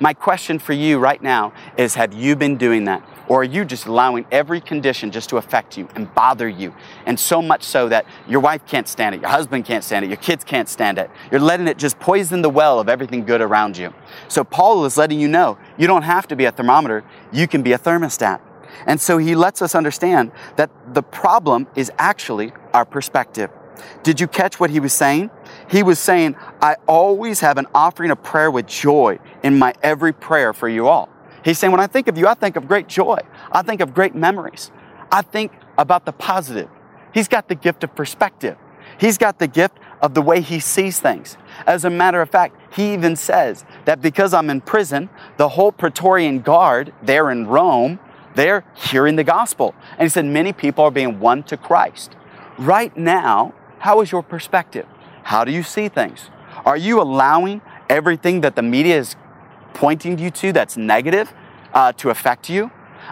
My 0.01 0.15
question 0.15 0.59
for 0.59 0.73
you 0.73 0.99
right 0.99 1.23
now 1.23 1.53
is 1.77 1.95
Have 1.95 2.15
you 2.15 2.37
been 2.37 2.57
doing 2.57 2.85
that? 2.85 3.03
Or 3.31 3.43
are 3.43 3.45
you 3.45 3.65
just 3.65 3.87
allowing 3.87 4.27
every 4.33 4.61
condition 4.61 5.13
just 5.13 5.29
to 5.29 5.37
affect 5.37 5.79
you 5.79 5.89
and 5.95 6.13
bother 6.17 6.49
you? 6.49 6.75
And 7.07 7.19
so 7.19 7.41
much 7.41 7.63
so 7.63 7.89
that 7.89 8.05
your 8.29 8.41
wife 8.41 8.67
can't 8.67 8.89
stand 8.89 9.15
it, 9.15 9.21
your 9.21 9.31
husband 9.31 9.65
can't 9.65 9.85
stand 9.85 10.05
it, 10.05 10.09
your 10.09 10.17
kids 10.17 10.43
can't 10.43 10.69
stand 10.69 10.99
it. 10.99 11.09
You're 11.31 11.41
letting 11.41 11.69
it 11.69 11.79
just 11.79 12.01
poison 12.01 12.43
the 12.43 12.51
well 12.51 12.81
of 12.81 12.89
everything 12.89 13.25
good 13.25 13.41
around 13.41 13.77
you. 13.77 13.95
So 14.27 14.43
Paul 14.43 14.85
is 14.85 14.97
letting 14.97 15.21
you 15.21 15.29
know 15.29 15.59
you 15.79 15.87
don't 15.87 16.03
have 16.03 16.27
to 16.27 16.35
be 16.35 16.45
a 16.47 16.51
thermometer, 16.51 17.05
you 17.33 17.47
can 17.47 17.63
be 17.63 17.73
a 17.73 17.79
thermostat. 17.79 18.41
And 18.85 19.01
so 19.01 19.17
he 19.19 19.37
lets 19.37 19.63
us 19.63 19.77
understand 19.77 20.33
that 20.57 20.73
the 20.93 21.03
problem 21.05 21.69
is 21.77 21.93
actually 21.99 22.53
our 22.75 22.85
perspective. 22.85 23.49
Did 24.03 24.19
you 24.19 24.27
catch 24.27 24.59
what 24.59 24.71
he 24.71 24.81
was 24.81 24.93
saying? 24.93 25.31
He 25.71 25.85
was 25.85 26.01
saying, 26.01 26.35
I 26.61 26.75
always 26.89 27.39
have 27.39 27.59
an 27.59 27.69
offering 27.77 28.11
of 28.11 28.25
prayer 28.25 28.51
with 28.51 28.67
joy 28.67 29.21
in 29.45 29.57
my 29.57 29.73
every 29.85 30.13
prayer 30.13 30.53
for 30.53 30.69
you 30.69 30.89
all. 30.89 31.09
He's 31.45 31.59
saying, 31.59 31.71
when 31.71 31.81
I 31.81 31.87
think 31.87 32.09
of 32.09 32.19
you, 32.19 32.27
I 32.27 32.35
think 32.35 32.57
of 32.57 32.69
great 32.69 32.89
joy. 32.89 33.19
I 33.51 33.63
think 33.63 33.81
of 33.81 33.95
great 33.95 34.15
memories. 34.15 34.71
I 35.11 35.23
think 35.23 35.53
about 35.79 36.05
the 36.05 36.13
positive. 36.13 36.69
He's 37.13 37.29
got 37.29 37.49
the 37.49 37.55
gift 37.55 37.83
of 37.85 37.95
perspective. 37.95 38.57
He's 38.99 39.19
got 39.19 39.39
the 39.39 39.47
gift 39.47 39.79
of 40.01 40.15
the 40.15 40.23
way 40.23 40.41
he 40.41 40.61
sees 40.61 41.01
things. 41.01 41.37
As 41.67 41.85
a 41.85 41.91
matter 41.91 42.21
of 42.21 42.31
fact, 42.31 42.57
he 42.75 42.93
even 42.93 43.17
says 43.17 43.65
that 43.85 44.01
because 44.01 44.35
I'm 44.35 44.51
in 44.51 44.61
prison, 44.61 45.09
the 45.37 45.51
whole 45.51 45.73
Praetorian 45.73 46.41
Guard 46.41 46.93
there 47.03 47.31
in 47.31 47.47
Rome, 47.47 47.99
they're 48.35 48.65
hearing 48.75 49.17
the 49.17 49.25
gospel. 49.25 49.75
And 49.93 50.03
he 50.03 50.09
said, 50.09 50.25
many 50.25 50.53
people 50.53 50.85
are 50.85 50.91
being 50.91 51.19
won 51.21 51.43
to 51.45 51.57
Christ. 51.57 52.17
Right 52.59 52.97
now, 52.97 53.55
how 53.79 54.01
is 54.01 54.13
your 54.13 54.23
perspective? 54.23 54.87
How 55.25 55.45
do 55.45 55.53
you 55.53 55.63
see 55.63 55.89
things? 55.89 56.31
Are 56.65 56.77
you 56.77 57.01
allowing 57.01 57.61
everything 57.89 58.43
that 58.43 58.57
the 58.57 58.63
media 58.63 58.99
is 58.99 59.17
pointing 59.75 60.19
you 60.19 60.31
to 60.31 60.53
that's 60.53 60.77
negative 60.77 61.33
uh, 61.73 61.93
to 61.93 62.11
affect 62.11 62.49
you. 62.49 62.71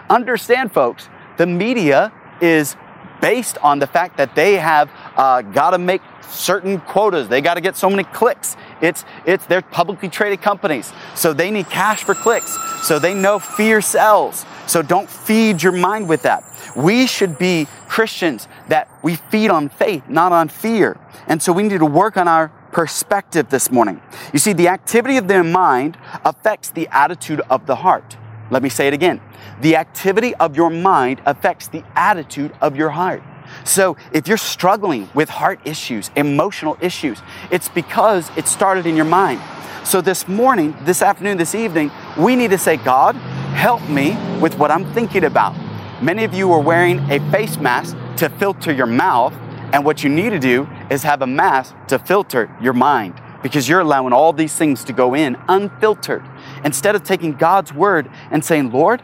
Understand, 0.09 0.71
folks, 0.71 1.09
the 1.37 1.45
media 1.45 2.11
is 2.41 2.75
based 3.21 3.57
on 3.59 3.79
the 3.79 3.87
fact 3.87 4.17
that 4.17 4.35
they 4.35 4.55
have 4.55 4.89
uh, 5.15 5.41
got 5.41 5.71
to 5.71 5.77
make 5.77 6.01
certain 6.21 6.79
quotas. 6.79 7.27
They 7.27 7.41
got 7.41 7.55
to 7.55 7.61
get 7.61 7.75
so 7.75 7.89
many 7.89 8.03
clicks. 8.03 8.55
It's 8.81 9.03
it's 9.25 9.45
they're 9.47 9.61
publicly 9.61 10.09
traded 10.09 10.41
companies, 10.41 10.91
so 11.15 11.33
they 11.33 11.51
need 11.51 11.69
cash 11.69 12.03
for 12.03 12.15
clicks. 12.15 12.57
So 12.83 12.99
they 12.99 13.13
know 13.13 13.39
fear 13.39 13.81
sells. 13.81 14.45
So 14.67 14.81
don't 14.81 15.09
feed 15.09 15.63
your 15.63 15.73
mind 15.73 16.07
with 16.07 16.21
that. 16.23 16.43
We 16.75 17.07
should 17.07 17.37
be 17.37 17.67
Christians 17.87 18.47
that 18.67 18.87
we 19.01 19.15
feed 19.15 19.49
on 19.49 19.69
faith, 19.69 20.07
not 20.07 20.31
on 20.31 20.47
fear. 20.47 20.97
And 21.27 21.41
so 21.41 21.51
we 21.51 21.63
need 21.63 21.79
to 21.79 21.85
work 21.85 22.17
on 22.17 22.27
our 22.27 22.51
perspective 22.71 23.49
this 23.49 23.71
morning. 23.71 24.01
You 24.33 24.39
see, 24.39 24.53
the 24.53 24.67
activity 24.67 25.17
of 25.17 25.27
the 25.27 25.43
mind 25.43 25.97
affects 26.23 26.69
the 26.69 26.87
attitude 26.91 27.41
of 27.49 27.65
the 27.65 27.75
heart. 27.75 28.17
Let 28.51 28.63
me 28.63 28.69
say 28.69 28.87
it 28.87 28.93
again. 28.93 29.21
The 29.61 29.75
activity 29.75 30.33
of 30.35 30.55
your 30.55 30.69
mind 30.69 31.21
affects 31.25 31.67
the 31.67 31.83
attitude 31.95 32.53
of 32.61 32.75
your 32.75 32.89
heart. 32.89 33.21
So 33.63 33.97
if 34.11 34.27
you're 34.27 34.37
struggling 34.37 35.09
with 35.13 35.29
heart 35.29 35.59
issues, 35.65 36.11
emotional 36.15 36.77
issues, 36.81 37.21
it's 37.51 37.69
because 37.69 38.29
it 38.37 38.47
started 38.47 38.85
in 38.85 38.95
your 38.95 39.05
mind. 39.05 39.41
So 39.83 40.01
this 40.01 40.27
morning, 40.27 40.75
this 40.83 41.01
afternoon, 41.01 41.37
this 41.37 41.55
evening, 41.55 41.91
we 42.17 42.35
need 42.35 42.51
to 42.51 42.57
say, 42.57 42.77
God, 42.77 43.15
help 43.55 43.87
me 43.89 44.17
with 44.39 44.57
what 44.57 44.71
I'm 44.71 44.91
thinking 44.93 45.23
about. 45.23 45.55
Many 46.01 46.23
of 46.23 46.33
you 46.33 46.51
are 46.51 46.61
wearing 46.61 46.99
a 47.11 47.19
face 47.31 47.57
mask 47.57 47.97
to 48.17 48.29
filter 48.29 48.71
your 48.71 48.85
mouth 48.85 49.33
and 49.71 49.85
what 49.85 50.03
you 50.03 50.09
need 50.09 50.31
to 50.31 50.39
do 50.39 50.67
is 50.89 51.03
have 51.03 51.21
a 51.21 51.27
mask 51.27 51.75
to 51.87 51.99
filter 51.99 52.55
your 52.61 52.73
mind 52.73 53.21
because 53.43 53.69
you're 53.69 53.79
allowing 53.79 54.13
all 54.13 54.33
these 54.33 54.55
things 54.55 54.83
to 54.85 54.93
go 54.93 55.15
in 55.15 55.37
unfiltered. 55.47 56.23
Instead 56.65 56.95
of 56.95 57.03
taking 57.03 57.33
God's 57.33 57.73
word 57.73 58.09
and 58.31 58.43
saying, 58.43 58.71
Lord, 58.71 59.01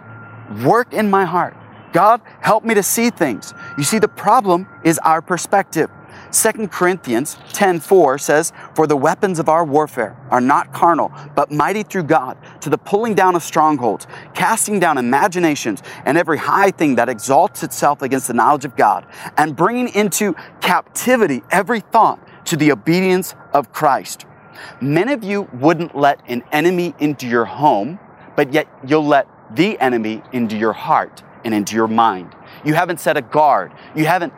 work 0.64 0.94
in 0.94 1.10
my 1.10 1.26
heart. 1.26 1.56
God, 1.94 2.22
help 2.42 2.66
me 2.66 2.74
to 2.74 2.84
see 2.84 3.10
things. 3.10 3.54
You 3.78 3.84
see, 3.84 4.00
the 4.00 4.10
problem 4.10 4.68
is 4.84 4.98
our 5.00 5.22
perspective. 5.22 5.90
2 6.32 6.72
Corinthians 6.72 7.38
10:4 7.54 8.18
says, 8.18 8.52
"For 8.74 8.88
the 8.88 8.98
weapons 8.98 9.40
of 9.40 9.48
our 9.48 9.64
warfare 9.64 10.16
are 10.30 10.42
not 10.42 10.74
carnal, 10.74 11.12
but 11.36 11.52
mighty 11.52 11.84
through 11.84 12.04
God 12.04 12.38
to 12.62 12.70
the 12.70 12.78
pulling 12.78 13.14
down 13.14 13.36
of 13.36 13.44
strongholds, 13.44 14.08
casting 14.34 14.80
down 14.80 14.98
imaginations 14.98 15.82
and 16.06 16.18
every 16.18 16.38
high 16.38 16.72
thing 16.72 16.96
that 16.96 17.10
exalts 17.10 17.64
itself 17.64 18.02
against 18.02 18.28
the 18.28 18.34
knowledge 18.34 18.66
of 18.66 18.76
God, 18.76 19.06
and 19.38 19.56
bringing 19.56 19.88
into 19.90 20.36
captivity 20.62 21.44
every 21.52 21.80
thought 21.80 22.20
to 22.46 22.58
the 22.58 22.72
obedience 22.72 23.36
of 23.54 23.72
Christ." 23.72 24.26
Many 24.82 25.14
of 25.14 25.24
you 25.24 25.48
wouldn't 25.60 25.98
let 25.98 26.20
an 26.28 26.44
enemy 26.52 26.96
into 27.00 27.28
your 27.28 27.46
home, 27.46 28.00
but 28.36 28.54
yet 28.54 28.68
you'll 28.86 29.06
let 29.06 29.28
the 29.54 29.80
enemy 29.80 30.24
into 30.32 30.58
your 30.58 30.74
heart 30.74 31.24
and 31.44 31.54
into 31.54 31.76
your 31.76 31.88
mind. 31.88 32.36
You 32.64 32.74
haven't 32.74 33.00
set 33.00 33.18
a 33.18 33.22
guard. 33.22 33.72
You 33.94 34.06
haven't 34.06 34.34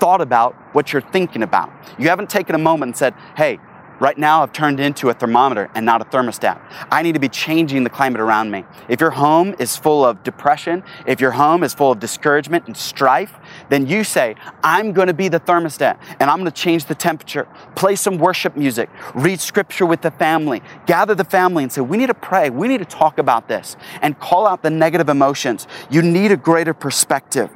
thought 0.00 0.20
about 0.20 0.54
what 0.72 0.92
you're 0.92 1.02
thinking 1.02 1.42
about. 1.42 1.70
You 1.98 2.08
haven't 2.08 2.30
taken 2.30 2.54
a 2.54 2.58
moment 2.58 2.88
and 2.88 2.96
said, 2.96 3.14
hey, 3.36 3.60
Right 4.00 4.16
now, 4.16 4.42
I've 4.42 4.52
turned 4.52 4.80
into 4.80 5.10
a 5.10 5.14
thermometer 5.14 5.70
and 5.74 5.84
not 5.84 6.00
a 6.00 6.06
thermostat. 6.06 6.58
I 6.90 7.02
need 7.02 7.12
to 7.12 7.20
be 7.20 7.28
changing 7.28 7.84
the 7.84 7.90
climate 7.90 8.22
around 8.22 8.50
me. 8.50 8.64
If 8.88 8.98
your 8.98 9.10
home 9.10 9.54
is 9.58 9.76
full 9.76 10.06
of 10.06 10.22
depression, 10.22 10.82
if 11.06 11.20
your 11.20 11.32
home 11.32 11.62
is 11.62 11.74
full 11.74 11.92
of 11.92 12.00
discouragement 12.00 12.66
and 12.66 12.74
strife, 12.74 13.34
then 13.68 13.86
you 13.86 14.02
say, 14.02 14.36
I'm 14.64 14.94
going 14.94 15.08
to 15.08 15.14
be 15.14 15.28
the 15.28 15.38
thermostat 15.38 15.98
and 16.18 16.30
I'm 16.30 16.38
going 16.38 16.50
to 16.50 16.62
change 16.62 16.86
the 16.86 16.94
temperature. 16.94 17.46
Play 17.76 17.94
some 17.94 18.16
worship 18.16 18.56
music, 18.56 18.88
read 19.14 19.38
scripture 19.38 19.84
with 19.84 20.00
the 20.00 20.12
family, 20.12 20.62
gather 20.86 21.14
the 21.14 21.24
family 21.24 21.62
and 21.62 21.70
say, 21.70 21.82
We 21.82 21.98
need 21.98 22.06
to 22.06 22.14
pray. 22.14 22.48
We 22.48 22.68
need 22.68 22.78
to 22.78 22.86
talk 22.86 23.18
about 23.18 23.48
this 23.48 23.76
and 24.00 24.18
call 24.18 24.46
out 24.46 24.62
the 24.62 24.70
negative 24.70 25.10
emotions. 25.10 25.66
You 25.90 26.00
need 26.00 26.32
a 26.32 26.38
greater 26.38 26.72
perspective. 26.72 27.50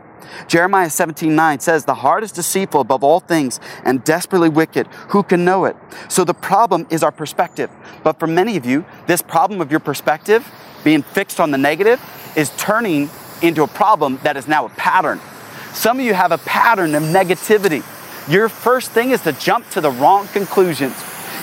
Jeremiah 0.48 0.90
17 0.90 1.34
9 1.34 1.60
says, 1.60 1.84
The 1.84 1.94
heart 1.94 2.24
is 2.24 2.32
deceitful 2.32 2.80
above 2.80 3.04
all 3.04 3.20
things 3.20 3.60
and 3.84 4.02
desperately 4.04 4.48
wicked. 4.48 4.86
Who 5.08 5.22
can 5.22 5.44
know 5.44 5.64
it? 5.64 5.76
So 6.08 6.24
the 6.24 6.34
problem 6.34 6.86
is 6.90 7.02
our 7.02 7.12
perspective. 7.12 7.70
But 8.02 8.18
for 8.18 8.26
many 8.26 8.56
of 8.56 8.66
you, 8.66 8.84
this 9.06 9.22
problem 9.22 9.60
of 9.60 9.70
your 9.70 9.80
perspective, 9.80 10.50
being 10.82 11.02
fixed 11.02 11.40
on 11.40 11.50
the 11.50 11.58
negative, 11.58 12.00
is 12.36 12.50
turning 12.56 13.10
into 13.42 13.62
a 13.62 13.68
problem 13.68 14.18
that 14.22 14.36
is 14.36 14.48
now 14.48 14.66
a 14.66 14.70
pattern. 14.70 15.20
Some 15.72 15.98
of 15.98 16.04
you 16.04 16.14
have 16.14 16.32
a 16.32 16.38
pattern 16.38 16.94
of 16.94 17.02
negativity. 17.02 17.82
Your 18.28 18.48
first 18.48 18.92
thing 18.92 19.10
is 19.10 19.22
to 19.22 19.32
jump 19.32 19.68
to 19.70 19.80
the 19.80 19.90
wrong 19.90 20.28
conclusions. 20.28 20.94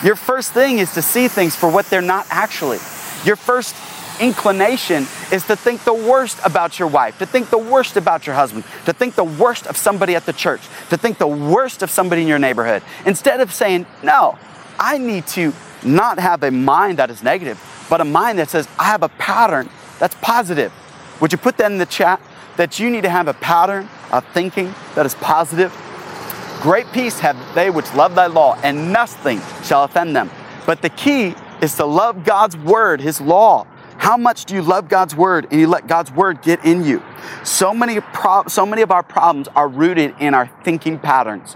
Your 0.04 0.16
first 0.16 0.52
thing 0.52 0.80
is 0.80 0.94
to 0.94 1.02
see 1.02 1.28
things 1.28 1.56
for 1.56 1.70
what 1.70 1.86
they're 1.88 2.02
not 2.02 2.26
actually. 2.30 2.80
Your 3.24 3.36
first 3.36 3.76
inclination 4.22 5.08
is 5.32 5.46
to 5.48 5.56
think 5.56 5.84
the 5.84 5.94
worst 5.94 6.40
about 6.46 6.80
your 6.80 6.88
wife, 6.88 7.18
to 7.18 7.26
think 7.26 7.50
the 7.50 7.58
worst 7.58 7.98
about 7.98 8.26
your 8.26 8.36
husband, 8.36 8.64
to 8.86 8.94
think 8.94 9.16
the 9.16 9.24
worst 9.24 9.66
of 9.68 9.76
somebody 9.76 10.16
at 10.16 10.26
the 10.26 10.34
church, 10.34 10.62
to 10.90 10.98
think 10.98 11.18
the 11.18 11.28
worst 11.28 11.82
of 11.82 11.90
somebody 11.90 12.22
in 12.22 12.28
your 12.28 12.40
neighborhood. 12.40 12.84
Instead 13.06 13.42
of 13.42 13.52
saying, 13.52 13.86
no, 14.04 14.38
I 14.80 14.98
need 14.98 15.28
to 15.28 15.54
not 15.84 16.20
have 16.20 16.44
a 16.44 16.52
mind 16.52 17.00
that 17.00 17.10
is 17.10 17.24
negative, 17.24 17.60
but 17.90 18.00
a 18.00 18.06
mind 18.06 18.40
that 18.40 18.50
says, 18.50 18.68
I 18.80 18.86
have 18.86 19.04
a 19.04 19.10
pattern 19.10 19.70
that's 20.00 20.16
positive. 20.22 20.72
Would 21.20 21.32
you 21.32 21.38
put 21.38 21.58
that 21.58 21.72
in 21.72 21.78
the 21.78 21.86
chat? 21.86 22.22
That 22.58 22.80
you 22.80 22.90
need 22.90 23.02
to 23.02 23.10
have 23.10 23.28
a 23.28 23.34
pattern 23.34 23.90
of 24.12 24.26
thinking 24.34 24.74
that 24.96 25.06
is 25.06 25.16
positive? 25.16 25.76
Great 26.62 26.86
peace 26.92 27.20
have 27.20 27.38
they 27.56 27.72
which 27.72 27.92
love 27.96 28.14
thy 28.14 28.28
law, 28.28 28.56
and 28.62 28.94
nothing 28.94 29.42
shall 29.64 29.84
offend 29.84 30.16
them. 30.16 30.30
But 30.68 30.84
the 30.84 30.90
key 30.90 31.34
is 31.62 31.76
to 31.78 31.86
love 31.86 32.24
God's 32.24 32.56
word, 32.56 33.02
his 33.02 33.20
law. 33.20 33.66
How 34.02 34.18
much 34.18 34.46
do 34.46 34.56
you 34.56 34.64
love 34.64 34.90
God's 34.90 35.16
word 35.16 35.46
and 35.52 35.62
you 35.62 35.68
let 35.68 35.86
God's 35.86 36.12
word 36.12 36.42
get 36.42 36.66
in 36.66 36.84
you? 36.84 37.04
So 37.44 37.72
many, 37.72 38.00
pro- 38.00 38.48
so 38.48 38.66
many 38.66 38.82
of 38.82 38.90
our 38.90 39.04
problems 39.04 39.48
are 39.50 39.68
rooted 39.68 40.16
in 40.20 40.34
our 40.34 40.50
thinking 40.64 40.98
patterns. 40.98 41.56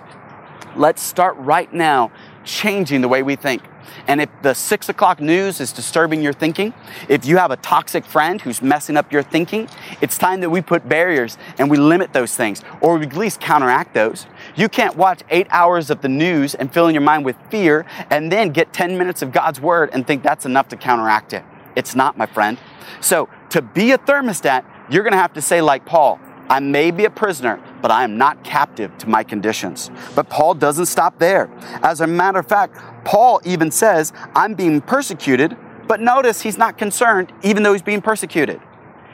Let's 0.76 1.02
start 1.02 1.36
right 1.38 1.74
now 1.74 2.12
changing 2.44 3.02
the 3.02 3.08
way 3.08 3.24
we 3.24 3.36
think. 3.36 3.64
And 4.08 4.22
if 4.22 4.30
the 4.44 4.54
six 4.54 4.90
o'clock 4.90 5.20
news 5.20 5.60
is 5.60 5.72
disturbing 5.72 6.22
your 6.22 6.34
thinking, 6.34 6.76
if 7.10 7.26
you 7.26 7.38
have 7.38 7.50
a 7.50 7.58
toxic 7.58 8.06
friend 8.06 8.40
who's 8.40 8.62
messing 8.62 8.96
up 8.96 9.12
your 9.12 9.24
thinking, 9.24 9.68
it's 10.00 10.20
time 10.20 10.42
that 10.42 10.52
we 10.52 10.62
put 10.62 10.88
barriers 10.88 11.40
and 11.58 11.72
we 11.72 11.78
limit 11.78 12.14
those 12.14 12.36
things, 12.36 12.62
or 12.80 13.00
we 13.00 13.08
at 13.08 13.18
least 13.18 13.42
counteract 13.42 13.96
those. 13.96 14.28
You 14.56 14.70
can't 14.70 14.96
watch 14.96 15.24
eight 15.32 15.48
hours 15.50 15.90
of 15.90 16.02
the 16.02 16.10
news 16.10 16.54
and 16.54 16.72
fill 16.72 16.88
in 16.90 16.94
your 16.94 17.02
mind 17.02 17.26
with 17.26 17.38
fear 17.50 17.88
and 18.12 18.32
then 18.32 18.52
get 18.52 18.72
10 18.72 19.00
minutes 19.00 19.24
of 19.24 19.32
God's 19.32 19.60
word 19.60 19.90
and 19.94 20.06
think 20.06 20.22
that's 20.22 20.46
enough 20.46 20.68
to 20.68 20.78
counteract 20.78 21.34
it. 21.34 21.44
It's 21.76 21.96
not, 21.96 22.18
my 22.18 22.26
friend. 22.26 22.58
So 23.02 23.30
to 23.50 23.62
be 23.62 23.92
a 23.92 23.98
thermostat, 23.98 24.66
you're 24.90 25.04
gonna 25.04 25.18
have 25.18 25.34
to 25.34 25.42
say, 25.42 25.62
like 25.62 25.86
Paul, 25.86 26.20
I 26.50 26.60
may 26.60 26.92
be 26.92 27.06
a 27.06 27.10
prisoner, 27.10 27.60
but 27.82 27.90
I 27.90 28.04
am 28.04 28.18
not 28.18 28.44
captive 28.44 28.96
to 29.00 29.10
my 29.10 29.24
conditions. 29.24 29.90
But 30.14 30.30
Paul 30.30 30.54
doesn't 30.54 30.86
stop 30.86 31.18
there. 31.18 31.50
As 31.82 32.02
a 32.02 32.08
matter 32.08 32.40
of 32.40 32.48
fact, 32.48 32.78
Paul 33.04 33.42
even 33.46 33.72
says, 33.72 34.14
I'm 34.36 34.54
being 34.54 34.82
persecuted, 34.82 35.58
but 35.88 36.00
notice 36.00 36.42
he's 36.42 36.58
not 36.58 36.78
concerned 36.78 37.34
even 37.44 37.64
though 37.64 37.74
he's 37.74 37.82
being 37.82 38.02
persecuted. 38.02 38.62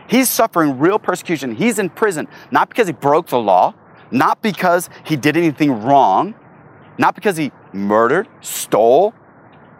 He's 0.07 0.29
suffering 0.29 0.77
real 0.77 0.99
persecution. 0.99 1.55
He's 1.55 1.79
in 1.79 1.89
prison, 1.89 2.27
not 2.51 2.67
because 2.67 2.87
he 2.87 2.93
broke 2.93 3.27
the 3.27 3.39
law, 3.39 3.75
not 4.11 4.41
because 4.41 4.89
he 5.05 5.15
did 5.15 5.37
anything 5.37 5.83
wrong, 5.83 6.35
not 6.97 7.15
because 7.15 7.37
he 7.37 7.53
murdered, 7.71 8.27
stole. 8.41 9.13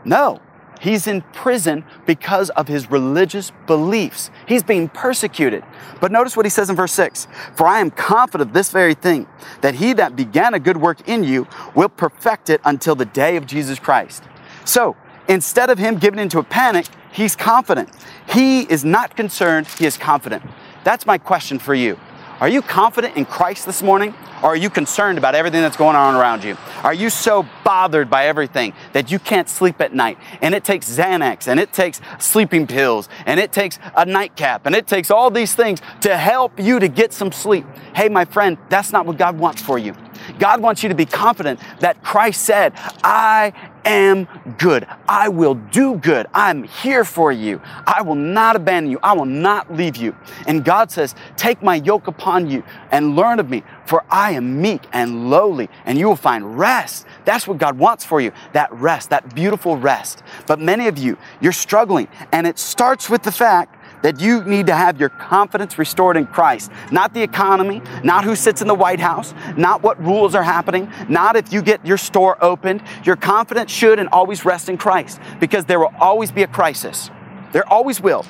No, 0.06 0.40
He's 0.82 1.06
in 1.06 1.22
prison 1.22 1.84
because 2.08 2.50
of 2.50 2.68
his 2.68 2.90
religious 2.90 3.52
beliefs. 3.68 4.32
He's 4.48 4.64
being 4.64 4.90
persecuted. 4.90 5.64
But 6.02 6.12
notice 6.12 6.36
what 6.36 6.44
he 6.44 6.50
says 6.50 6.72
in 6.72 6.76
verse 6.76 6.92
6 6.94 7.28
For 7.56 7.68
I 7.68 7.80
am 7.80 7.92
confident 7.92 8.50
of 8.50 8.54
this 8.56 8.72
very 8.72 8.96
thing, 8.96 9.28
that 9.62 9.76
he 9.76 9.94
that 9.94 10.16
began 10.16 10.56
a 10.56 10.60
good 10.60 10.78
work 10.78 11.08
in 11.08 11.24
you 11.24 11.48
will 11.76 11.88
perfect 11.88 12.50
it 12.50 12.62
until 12.66 12.96
the 12.96 13.06
day 13.06 13.38
of 13.38 13.46
Jesus 13.46 13.78
Christ. 13.78 14.24
So 14.66 14.96
instead 15.28 15.70
of 15.70 15.78
him 15.78 15.98
giving 16.00 16.20
into 16.20 16.40
a 16.40 16.44
panic, 16.44 16.88
he's 17.12 17.36
confident. 17.36 17.90
He 18.28 18.62
is 18.62 18.84
not 18.84 19.16
concerned, 19.16 19.68
he 19.68 19.86
is 19.86 19.98
confident. 19.98 20.42
That's 20.84 21.06
my 21.06 21.20
question 21.20 21.60
for 21.60 21.76
you. 21.76 22.00
Are 22.41 22.50
you 22.50 22.63
confident 22.63 23.17
in 23.17 23.25
Christ 23.25 23.67
this 23.67 23.83
morning? 23.83 24.15
Or 24.41 24.48
are 24.48 24.55
you 24.55 24.71
concerned 24.71 25.19
about 25.19 25.36
everything 25.36 25.62
that's 25.62 25.77
going 25.77 25.95
on 25.95 26.15
around 26.15 26.43
you? 26.43 26.57
Are 26.83 26.93
you 26.95 27.12
so 27.12 27.45
bothered 27.63 28.10
by 28.10 28.25
everything 28.25 28.74
that 28.93 29.12
you 29.12 29.19
can't 29.19 29.48
sleep 29.48 29.79
at 29.79 29.93
night? 29.93 30.17
And 30.41 30.55
it 30.55 30.63
takes 30.63 30.89
Xanax, 30.89 31.48
and 31.48 31.60
it 31.60 31.71
takes 31.71 32.01
sleeping 32.17 32.65
pills, 32.65 33.07
and 33.27 33.39
it 33.39 33.51
takes 33.51 33.77
a 33.95 34.05
nightcap, 34.05 34.65
and 34.65 34.75
it 34.75 34.88
takes 34.88 35.12
all 35.12 35.29
these 35.29 35.53
things 35.53 35.81
to 36.01 36.17
help 36.17 36.60
you 36.60 36.79
to 36.79 36.88
get 36.88 37.13
some 37.13 37.31
sleep. 37.31 37.67
Hey, 37.95 38.10
my 38.10 38.25
friend, 38.25 38.57
that's 38.69 38.91
not 38.91 39.05
what 39.05 39.19
God 39.19 39.38
wants 39.38 39.62
for 39.62 39.77
you. 39.77 39.93
God 40.40 40.62
wants 40.62 40.84
you 40.84 40.90
to 40.90 40.96
be 40.96 41.06
confident 41.06 41.60
that 41.80 42.04
Christ 42.04 42.44
said, 42.44 42.74
I 43.04 43.54
am 43.86 44.28
good. 44.58 44.88
I 45.08 45.30
will 45.30 45.56
do 45.56 45.96
good. 45.96 46.28
I'm 46.34 46.64
here 46.64 47.04
for 47.04 47.32
you. 47.32 47.62
I 47.86 48.02
will 48.02 48.16
not 48.16 48.56
abandon 48.56 48.92
you. 48.92 49.00
I 49.02 49.14
will 49.14 49.26
not 49.26 49.74
leave 49.74 49.96
you. 49.98 50.16
And 50.48 50.64
God 50.64 50.92
says, 50.92 51.16
Take 51.38 51.62
my 51.64 51.76
yoke 51.76 52.08
upon 52.08 52.50
you 52.50 52.63
and 52.91 53.15
learn 53.15 53.39
of 53.39 53.50
me, 53.50 53.63
for 53.86 54.04
I 54.10 54.32
am 54.32 54.62
meek 54.62 54.84
and 54.94 55.30
lowly, 55.30 55.70
and 55.86 55.98
you 55.98 56.08
will 56.08 56.15
find 56.15 56.58
rest. 56.58 57.06
That's 57.26 57.48
what 57.48 57.58
God 57.58 57.78
wants 57.78 58.06
for 58.06 58.22
you 58.22 58.32
that 58.54 58.72
rest, 58.74 59.10
that 59.10 59.34
beautiful 59.34 59.78
rest. 59.78 60.24
But 60.48 60.60
many 60.60 60.88
of 60.88 60.98
you, 60.98 61.17
you're 61.39 61.52
struggling, 61.52 62.08
and 62.32 62.46
it 62.46 62.60
starts 62.60 63.10
with 63.10 63.24
the 63.24 63.32
fact 63.32 63.76
that 64.02 64.20
you 64.20 64.44
need 64.44 64.68
to 64.68 64.76
have 64.76 65.00
your 65.00 65.10
confidence 65.10 65.78
restored 65.78 66.18
in 66.18 66.26
Christ. 66.28 66.72
Not 66.92 67.14
the 67.14 67.22
economy, 67.22 67.82
not 68.04 68.24
who 68.24 68.36
sits 68.36 68.62
in 68.62 68.68
the 68.68 68.76
White 68.76 69.00
House, 69.00 69.34
not 69.58 69.84
what 69.84 70.02
rules 70.04 70.36
are 70.36 70.44
happening, 70.44 70.92
not 71.10 71.36
if 71.36 71.52
you 71.54 71.62
get 71.62 71.86
your 71.86 71.98
store 71.98 72.38
opened. 72.44 72.82
Your 73.04 73.16
confidence 73.16 73.72
should 73.72 74.00
and 74.00 74.10
always 74.10 74.46
rest 74.46 74.70
in 74.70 74.78
Christ 74.78 75.20
because 75.40 75.66
there 75.66 75.80
will 75.80 75.94
always 76.00 76.32
be 76.32 76.44
a 76.44 76.48
crisis. 76.48 77.10
There 77.52 77.68
always 77.68 78.02
will. 78.02 78.26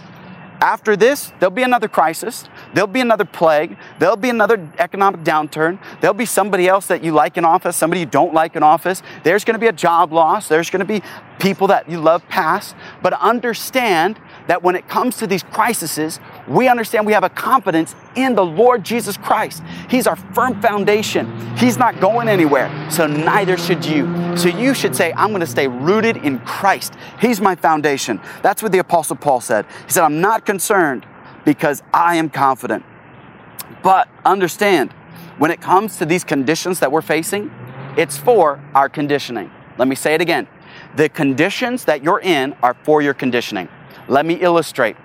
After 0.62 0.96
this, 0.96 1.34
there'll 1.40 1.50
be 1.50 1.64
another 1.64 1.88
crisis. 1.88 2.48
There'll 2.76 2.86
be 2.86 3.02
another 3.02 3.26
plague. 3.26 3.78
There'll 3.98 4.16
be 4.16 4.30
another 4.30 4.70
economic 4.78 5.22
downturn. 5.22 5.80
There'll 6.02 6.14
be 6.14 6.28
somebody 6.28 6.68
else 6.68 6.86
that 6.86 7.04
you 7.04 7.14
like 7.14 7.36
in 7.36 7.46
office, 7.46 7.76
somebody 7.76 8.02
you 8.02 8.06
don't 8.06 8.32
like 8.32 8.56
in 8.56 8.62
office. 8.62 9.02
There's 9.24 9.44
going 9.44 9.56
to 9.56 9.60
be 9.60 9.66
a 9.66 9.74
job 9.74 10.14
loss. 10.14 10.48
There's 10.48 10.70
going 10.70 10.82
to 10.82 10.86
be 10.86 11.02
people 11.40 11.66
that 11.68 11.90
you 11.90 12.00
love 12.00 12.28
pass. 12.30 12.76
But 13.02 13.14
understand 13.14 14.20
that 14.52 14.62
when 14.62 14.76
it 14.76 14.90
comes 14.90 15.16
to 15.16 15.26
these 15.26 15.44
crises, 15.44 16.20
we 16.46 16.68
understand 16.68 17.06
we 17.06 17.14
have 17.14 17.24
a 17.24 17.30
confidence 17.30 17.96
in 18.18 18.36
the 18.36 18.44
Lord 18.44 18.84
Jesus 18.84 19.16
Christ. 19.16 19.64
He's 19.90 20.08
our 20.08 20.18
firm 20.18 20.62
foundation. 20.62 21.56
He's 21.56 21.78
not 21.78 22.02
going 22.02 22.28
anywhere, 22.28 22.70
so 22.92 23.08
neither 23.08 23.58
should 23.58 23.86
you. 23.86 24.36
So 24.36 24.50
you 24.50 24.74
should 24.74 24.94
say, 24.94 25.14
I'm 25.14 25.30
going 25.30 25.40
to 25.40 25.48
stay 25.48 25.70
rooted 25.70 26.18
in 26.18 26.40
Christ. 26.40 26.96
He's 27.22 27.40
my 27.40 27.56
foundation. 27.56 28.20
That's 28.42 28.62
what 28.62 28.74
the 28.74 28.80
Apostle 28.80 29.16
Paul 29.16 29.40
said. 29.40 29.66
He 29.86 29.94
said, 29.94 30.04
I'm 30.04 30.20
not 30.20 30.46
concerned 30.46 31.06
because 31.46 31.82
I 31.94 32.18
am 32.18 32.30
confident. 32.30 32.84
But 33.82 34.10
understand, 34.26 34.92
when 35.38 35.52
it 35.52 35.62
comes 35.62 35.96
to 36.00 36.06
these 36.06 36.26
conditions 36.26 36.82
that 36.82 36.92
we're 36.92 37.02
facing, 37.02 37.50
it's 37.96 38.18
for 38.18 38.62
our 38.76 38.90
conditioning. 38.90 39.50
Let 39.78 39.88
me 39.88 39.96
say 39.96 40.14
it 40.14 40.20
again. 40.20 40.46
The 40.98 41.08
conditions 41.08 41.86
that 41.86 42.04
you're 42.04 42.20
in 42.20 42.54
are 42.62 42.74
for 42.84 43.02
your 43.02 43.14
conditioning. 43.14 43.70
Let 44.12 44.26
me 44.26 44.34
illustrate. 44.34 44.98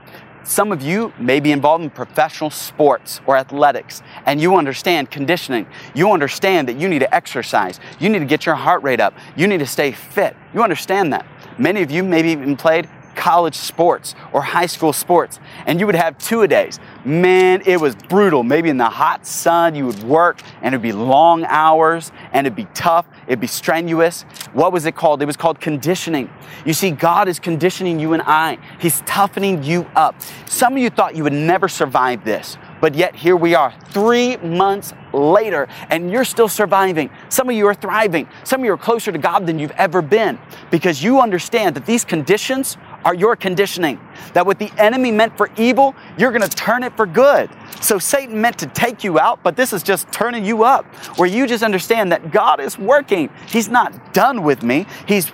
Some 0.42 0.72
of 0.72 0.82
you 0.82 1.12
may 1.16 1.38
be 1.38 1.52
involved 1.52 1.84
in 1.84 1.90
professional 1.90 2.50
sports 2.50 3.20
or 3.24 3.36
athletics, 3.36 4.02
and 4.26 4.40
you 4.40 4.56
understand 4.56 5.12
conditioning. 5.12 5.68
You 5.94 6.10
understand 6.10 6.66
that 6.66 6.76
you 6.76 6.88
need 6.88 6.98
to 6.98 7.14
exercise. 7.14 7.78
You 8.00 8.08
need 8.08 8.18
to 8.18 8.24
get 8.24 8.46
your 8.46 8.56
heart 8.56 8.82
rate 8.82 8.98
up. 8.98 9.14
You 9.36 9.46
need 9.46 9.58
to 9.58 9.66
stay 9.66 9.92
fit. 9.92 10.34
You 10.52 10.64
understand 10.64 11.12
that. 11.12 11.24
Many 11.56 11.82
of 11.82 11.90
you 11.92 12.02
maybe 12.02 12.30
even 12.30 12.56
played 12.56 12.88
college 13.16 13.56
sports 13.56 14.14
or 14.32 14.42
high 14.42 14.66
school 14.66 14.92
sports, 14.92 15.40
and 15.66 15.80
you 15.80 15.86
would 15.86 15.96
have 15.96 16.16
two 16.18 16.42
a 16.42 16.48
days. 16.48 16.78
Man, 17.04 17.62
it 17.66 17.80
was 17.80 17.96
brutal. 17.96 18.44
Maybe 18.44 18.68
in 18.68 18.76
the 18.76 18.88
hot 18.88 19.26
sun, 19.26 19.74
you 19.74 19.86
would 19.86 20.02
work 20.04 20.40
and 20.62 20.74
it'd 20.74 20.82
be 20.82 20.92
long 20.92 21.44
hours 21.44 22.12
and 22.32 22.46
it'd 22.46 22.56
be 22.56 22.68
tough, 22.74 23.06
it'd 23.26 23.40
be 23.40 23.46
strenuous. 23.46 24.22
What 24.52 24.72
was 24.72 24.86
it 24.86 24.94
called? 24.94 25.22
It 25.22 25.26
was 25.26 25.36
called 25.36 25.60
conditioning. 25.60 26.30
You 26.64 26.74
see, 26.74 26.90
God 26.90 27.28
is 27.28 27.38
conditioning 27.38 27.98
you 27.98 28.12
and 28.12 28.22
I, 28.24 28.58
He's 28.78 29.00
toughening 29.02 29.62
you 29.62 29.86
up. 29.96 30.20
Some 30.46 30.74
of 30.74 30.78
you 30.78 30.90
thought 30.90 31.16
you 31.16 31.24
would 31.24 31.32
never 31.32 31.68
survive 31.68 32.24
this. 32.24 32.58
But 32.80 32.94
yet 32.94 33.16
here 33.16 33.36
we 33.36 33.54
are, 33.54 33.72
three 33.88 34.36
months 34.36 34.92
later, 35.12 35.66
and 35.88 36.10
you're 36.10 36.24
still 36.24 36.48
surviving. 36.48 37.10
Some 37.30 37.48
of 37.48 37.56
you 37.56 37.66
are 37.66 37.74
thriving. 37.74 38.28
Some 38.44 38.60
of 38.60 38.66
you 38.66 38.72
are 38.72 38.78
closer 38.78 39.10
to 39.10 39.18
God 39.18 39.46
than 39.46 39.58
you've 39.58 39.72
ever 39.72 40.02
been 40.02 40.38
because 40.70 41.02
you 41.02 41.20
understand 41.20 41.74
that 41.76 41.86
these 41.86 42.04
conditions 42.04 42.76
are 43.06 43.14
your 43.14 43.36
conditioning. 43.36 44.00
That 44.34 44.46
what 44.46 44.58
the 44.58 44.70
enemy 44.76 45.12
meant 45.12 45.36
for 45.36 45.48
evil, 45.56 45.94
you're 46.18 46.32
going 46.32 46.42
to 46.42 46.48
turn 46.48 46.82
it 46.82 46.94
for 46.96 47.06
good. 47.06 47.48
So 47.80 48.00
Satan 48.00 48.40
meant 48.40 48.58
to 48.58 48.66
take 48.66 49.04
you 49.04 49.20
out, 49.20 49.44
but 49.44 49.56
this 49.56 49.72
is 49.72 49.84
just 49.84 50.10
turning 50.10 50.44
you 50.44 50.64
up, 50.64 50.84
where 51.16 51.28
you 51.28 51.46
just 51.46 51.62
understand 51.62 52.10
that 52.10 52.32
God 52.32 52.58
is 52.58 52.76
working. 52.76 53.30
He's 53.46 53.68
not 53.68 54.12
done 54.12 54.42
with 54.42 54.64
me, 54.64 54.86
He's 55.06 55.32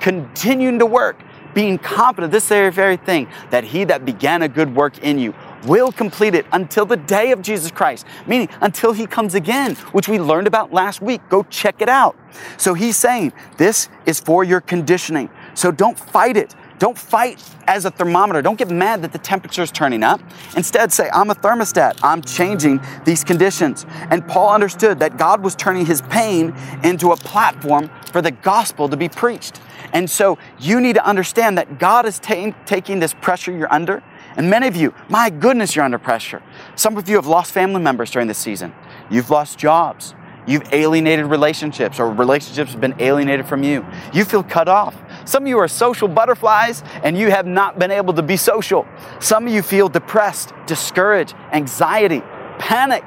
continuing 0.00 0.78
to 0.80 0.86
work, 0.86 1.18
being 1.54 1.78
confident 1.78 2.30
this 2.30 2.46
very, 2.46 2.70
very 2.70 2.98
thing 2.98 3.26
that 3.50 3.64
He 3.64 3.84
that 3.84 4.04
began 4.04 4.42
a 4.42 4.48
good 4.48 4.76
work 4.76 4.98
in 4.98 5.18
you 5.18 5.34
will 5.66 5.92
complete 5.92 6.34
it 6.34 6.44
until 6.52 6.84
the 6.84 6.96
day 6.96 7.32
of 7.32 7.40
Jesus 7.40 7.70
Christ, 7.70 8.04
meaning 8.26 8.50
until 8.60 8.92
he 8.92 9.06
comes 9.06 9.34
again, 9.34 9.76
which 9.92 10.08
we 10.08 10.18
learned 10.18 10.46
about 10.46 10.74
last 10.74 11.00
week. 11.00 11.22
Go 11.30 11.42
check 11.44 11.80
it 11.80 11.88
out. 11.88 12.16
So 12.58 12.74
he's 12.74 12.98
saying 12.98 13.32
this 13.56 13.88
is 14.04 14.20
for 14.20 14.44
your 14.44 14.60
conditioning. 14.60 15.30
So 15.54 15.70
don't 15.70 15.98
fight 15.98 16.36
it. 16.36 16.54
Don't 16.78 16.98
fight 16.98 17.42
as 17.66 17.84
a 17.84 17.90
thermometer. 17.90 18.42
Don't 18.42 18.58
get 18.58 18.68
mad 18.70 19.02
that 19.02 19.12
the 19.12 19.18
temperature 19.18 19.62
is 19.62 19.70
turning 19.70 20.02
up. 20.02 20.20
Instead, 20.56 20.92
say, 20.92 21.08
I'm 21.12 21.30
a 21.30 21.34
thermostat. 21.34 21.98
I'm 22.02 22.20
changing 22.22 22.80
these 23.04 23.24
conditions. 23.24 23.86
And 24.10 24.26
Paul 24.26 24.52
understood 24.52 24.98
that 24.98 25.16
God 25.16 25.42
was 25.42 25.54
turning 25.54 25.86
his 25.86 26.02
pain 26.02 26.54
into 26.82 27.12
a 27.12 27.16
platform 27.16 27.90
for 28.10 28.20
the 28.20 28.32
gospel 28.32 28.88
to 28.88 28.96
be 28.96 29.08
preached. 29.08 29.60
And 29.92 30.10
so 30.10 30.38
you 30.58 30.80
need 30.80 30.94
to 30.94 31.06
understand 31.06 31.56
that 31.58 31.78
God 31.78 32.06
is 32.06 32.18
ta- 32.18 32.52
taking 32.66 32.98
this 32.98 33.14
pressure 33.14 33.52
you're 33.52 33.72
under 33.72 34.02
And 34.36 34.50
many 34.50 34.66
of 34.66 34.76
you, 34.76 34.92
my 35.08 35.30
goodness, 35.30 35.76
you're 35.76 35.84
under 35.84 35.98
pressure. 35.98 36.42
Some 36.74 36.96
of 36.96 37.08
you 37.08 37.16
have 37.16 37.26
lost 37.26 37.52
family 37.52 37.80
members 37.80 38.10
during 38.10 38.28
this 38.28 38.38
season. 38.38 38.74
You've 39.10 39.30
lost 39.30 39.58
jobs. 39.58 40.14
You've 40.46 40.72
alienated 40.72 41.26
relationships, 41.26 41.98
or 41.98 42.10
relationships 42.10 42.72
have 42.72 42.80
been 42.80 42.96
alienated 42.98 43.46
from 43.46 43.62
you. 43.62 43.86
You 44.12 44.24
feel 44.24 44.42
cut 44.42 44.68
off. 44.68 44.94
Some 45.24 45.44
of 45.44 45.48
you 45.48 45.58
are 45.58 45.68
social 45.68 46.08
butterflies 46.08 46.82
and 47.02 47.16
you 47.16 47.30
have 47.30 47.46
not 47.46 47.78
been 47.78 47.90
able 47.90 48.14
to 48.14 48.22
be 48.22 48.36
social. 48.36 48.86
Some 49.20 49.46
of 49.46 49.52
you 49.52 49.62
feel 49.62 49.88
depressed, 49.88 50.52
discouraged, 50.66 51.34
anxiety, 51.52 52.22
panic, 52.58 53.04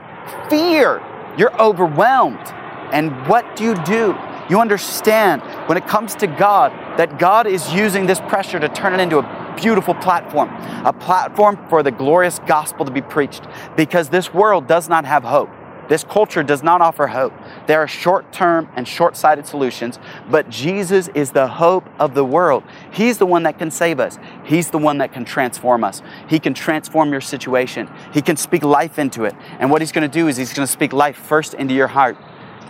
fear. 0.49 1.01
You're 1.37 1.55
overwhelmed. 1.61 2.47
And 2.91 3.27
what 3.27 3.55
do 3.55 3.63
you 3.63 3.75
do? 3.83 4.15
You 4.49 4.61
understand 4.61 5.41
when 5.67 5.77
it 5.77 5.87
comes 5.87 6.15
to 6.15 6.27
God 6.27 6.71
that 6.97 7.19
God 7.19 7.47
is 7.47 7.73
using 7.73 8.05
this 8.05 8.19
pressure 8.21 8.59
to 8.59 8.69
turn 8.69 8.93
it 8.93 9.01
into 9.01 9.19
a 9.19 9.55
beautiful 9.57 9.93
platform, 9.95 10.49
a 10.85 10.93
platform 10.93 11.57
for 11.69 11.83
the 11.83 11.91
glorious 11.91 12.39
gospel 12.39 12.85
to 12.85 12.91
be 12.91 13.01
preached 13.01 13.43
because 13.75 14.09
this 14.09 14.33
world 14.33 14.67
does 14.67 14.87
not 14.87 15.03
have 15.03 15.23
hope. 15.23 15.49
This 15.89 16.03
culture 16.03 16.43
does 16.43 16.63
not 16.63 16.81
offer 16.81 17.07
hope. 17.07 17.33
There 17.67 17.79
are 17.79 17.87
short 17.87 18.31
term 18.33 18.69
and 18.75 18.87
short 18.87 19.15
sighted 19.15 19.47
solutions, 19.47 19.99
but 20.29 20.49
Jesus 20.49 21.07
is 21.09 21.31
the 21.31 21.47
hope 21.47 21.87
of 21.99 22.13
the 22.13 22.25
world. 22.25 22.63
He's 22.91 23.17
the 23.17 23.25
one 23.25 23.43
that 23.43 23.57
can 23.57 23.71
save 23.71 23.99
us. 23.99 24.17
He's 24.43 24.69
the 24.69 24.77
one 24.77 24.97
that 24.97 25.13
can 25.13 25.23
transform 25.25 25.83
us. 25.83 26.01
He 26.27 26.39
can 26.39 26.53
transform 26.53 27.11
your 27.11 27.21
situation. 27.21 27.89
He 28.13 28.21
can 28.21 28.35
speak 28.35 28.63
life 28.63 28.99
into 28.99 29.23
it. 29.23 29.35
And 29.59 29.71
what 29.71 29.81
He's 29.81 29.91
going 29.91 30.09
to 30.09 30.13
do 30.13 30.27
is 30.27 30.37
He's 30.37 30.53
going 30.53 30.65
to 30.65 30.71
speak 30.71 30.93
life 30.93 31.17
first 31.17 31.53
into 31.53 31.73
your 31.73 31.87
heart. 31.87 32.17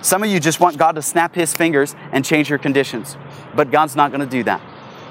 Some 0.02 0.22
of 0.22 0.30
you 0.30 0.40
just 0.40 0.60
want 0.60 0.78
God 0.78 0.94
to 0.94 1.02
snap 1.02 1.34
His 1.34 1.54
fingers 1.54 1.96
and 2.12 2.24
change 2.24 2.50
your 2.50 2.60
conditions, 2.60 3.18
but 3.56 3.72
God's 3.72 3.96
not 3.96 4.12
going 4.12 4.22
to 4.22 4.30
do 4.30 4.44
that. 4.44 4.62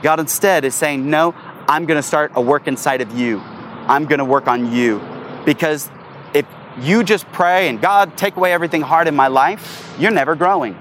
God 0.03 0.21
instead 0.21 0.65
is 0.65 0.75
saying, 0.75 1.09
No, 1.09 1.35
I'm 1.69 1.87
going 1.87 1.99
to 1.99 2.07
start 2.07 2.33
a 2.35 2.41
work 2.41 2.69
inside 2.69 3.01
of 3.01 3.19
you. 3.19 3.41
I'm 3.89 4.05
going 4.05 4.19
to 4.21 4.25
work 4.25 4.47
on 4.47 4.73
you. 4.73 5.01
Because 5.45 5.91
if 6.35 6.45
you 6.81 7.03
just 7.05 7.27
pray 7.33 7.69
and 7.69 7.81
God, 7.81 8.17
take 8.17 8.37
away 8.37 8.53
everything 8.53 8.83
hard 8.83 9.09
in 9.09 9.17
my 9.17 9.29
life, 9.29 9.95
you're 9.99 10.11
never 10.11 10.35
growing. 10.35 10.77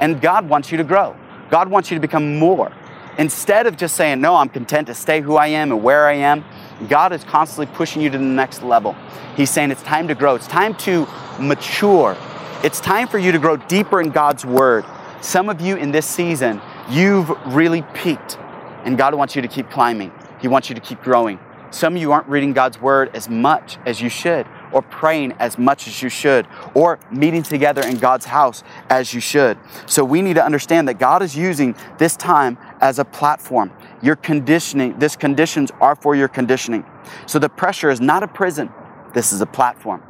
And 0.00 0.20
God 0.20 0.48
wants 0.48 0.70
you 0.70 0.78
to 0.78 0.84
grow. 0.84 1.16
God 1.50 1.68
wants 1.68 1.90
you 1.90 1.96
to 1.96 2.00
become 2.00 2.38
more. 2.38 2.72
Instead 3.18 3.66
of 3.66 3.76
just 3.76 3.96
saying, 3.96 4.20
no, 4.20 4.36
I'm 4.36 4.48
content 4.48 4.86
to 4.86 4.94
stay 4.94 5.20
who 5.20 5.36
I 5.36 5.48
am 5.48 5.72
and 5.72 5.82
where 5.82 6.06
I 6.06 6.14
am, 6.14 6.44
God 6.88 7.12
is 7.12 7.24
constantly 7.24 7.66
pushing 7.74 8.00
you 8.00 8.08
to 8.10 8.16
the 8.16 8.24
next 8.24 8.62
level. 8.62 8.96
He's 9.36 9.50
saying 9.50 9.70
it's 9.70 9.82
time 9.82 10.08
to 10.08 10.14
grow. 10.14 10.36
It's 10.36 10.46
time 10.46 10.74
to 10.76 11.06
mature. 11.38 12.16
It's 12.62 12.80
time 12.80 13.08
for 13.08 13.18
you 13.18 13.32
to 13.32 13.38
grow 13.38 13.56
deeper 13.56 14.00
in 14.00 14.10
God's 14.10 14.46
word. 14.46 14.84
Some 15.20 15.48
of 15.48 15.60
you 15.60 15.76
in 15.76 15.90
this 15.90 16.06
season, 16.06 16.62
you've 16.88 17.28
really 17.46 17.82
peaked, 17.94 18.38
and 18.84 18.96
God 18.96 19.14
wants 19.14 19.36
you 19.36 19.42
to 19.42 19.48
keep 19.48 19.68
climbing. 19.70 20.12
He 20.40 20.48
wants 20.48 20.68
you 20.70 20.74
to 20.74 20.80
keep 20.80 21.02
growing. 21.02 21.38
Some 21.70 21.96
of 21.96 22.00
you 22.00 22.12
aren't 22.12 22.28
reading 22.28 22.52
God's 22.52 22.80
word 22.80 23.10
as 23.14 23.28
much 23.28 23.76
as 23.84 24.00
you 24.00 24.08
should 24.08 24.46
or 24.72 24.82
praying 24.82 25.32
as 25.38 25.58
much 25.58 25.86
as 25.86 26.02
you 26.02 26.08
should, 26.08 26.46
or 26.74 26.98
meeting 27.10 27.42
together 27.42 27.82
in 27.82 27.96
God's 27.96 28.26
house 28.26 28.62
as 28.88 29.12
you 29.12 29.20
should. 29.20 29.58
So 29.86 30.04
we 30.04 30.22
need 30.22 30.34
to 30.34 30.44
understand 30.44 30.88
that 30.88 30.98
God 30.98 31.22
is 31.22 31.36
using 31.36 31.74
this 31.98 32.16
time 32.16 32.58
as 32.80 32.98
a 32.98 33.04
platform. 33.04 33.72
Your 34.02 34.16
conditioning, 34.16 34.98
this 34.98 35.16
conditions 35.16 35.70
are 35.80 35.94
for 35.94 36.14
your 36.14 36.28
conditioning. 36.28 36.84
So 37.26 37.38
the 37.38 37.48
pressure 37.48 37.90
is 37.90 38.00
not 38.00 38.22
a 38.22 38.28
prison. 38.28 38.70
This 39.14 39.32
is 39.32 39.40
a 39.40 39.46
platform. 39.46 40.02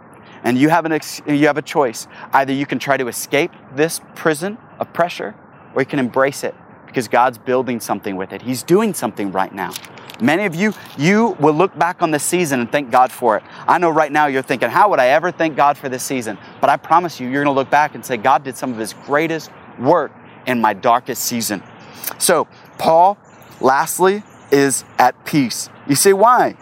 And 0.42 0.56
you 0.56 0.68
have, 0.70 0.86
an 0.86 0.92
ex- 0.92 1.20
you 1.26 1.46
have 1.46 1.58
a 1.58 1.62
choice. 1.62 2.06
Either 2.32 2.52
you 2.52 2.66
can 2.66 2.78
try 2.78 2.96
to 2.96 3.08
escape 3.08 3.52
this 3.74 4.00
prison 4.14 4.58
of 4.78 4.92
pressure, 4.92 5.34
or 5.74 5.82
you 5.82 5.86
can 5.86 5.98
embrace 5.98 6.44
it 6.44 6.54
because 6.86 7.08
God's 7.08 7.38
building 7.38 7.78
something 7.78 8.16
with 8.16 8.32
it. 8.32 8.42
He's 8.42 8.62
doing 8.62 8.94
something 8.94 9.30
right 9.30 9.54
now. 9.54 9.72
Many 10.20 10.44
of 10.44 10.54
you, 10.54 10.72
you 10.98 11.36
will 11.40 11.54
look 11.54 11.76
back 11.78 12.02
on 12.02 12.10
this 12.10 12.22
season 12.22 12.60
and 12.60 12.70
thank 12.70 12.90
God 12.90 13.10
for 13.10 13.36
it. 13.36 13.42
I 13.66 13.78
know 13.78 13.90
right 13.90 14.12
now 14.12 14.26
you're 14.26 14.42
thinking, 14.42 14.70
how 14.70 14.90
would 14.90 14.98
I 14.98 15.08
ever 15.08 15.30
thank 15.30 15.56
God 15.56 15.78
for 15.78 15.88
this 15.88 16.02
season? 16.02 16.38
But 16.60 16.70
I 16.70 16.76
promise 16.76 17.20
you, 17.20 17.28
you're 17.28 17.44
going 17.44 17.54
to 17.54 17.58
look 17.58 17.70
back 17.70 17.94
and 17.94 18.04
say, 18.04 18.16
God 18.16 18.44
did 18.44 18.56
some 18.56 18.72
of 18.72 18.78
his 18.78 18.92
greatest 19.06 19.50
work 19.78 20.12
in 20.46 20.60
my 20.60 20.74
darkest 20.74 21.22
season. 21.22 21.62
So, 22.18 22.48
Paul, 22.78 23.18
lastly, 23.60 24.22
is 24.50 24.84
at 24.98 25.24
peace. 25.24 25.68
You 25.88 25.94
say, 25.94 26.12
why? 26.12 26.56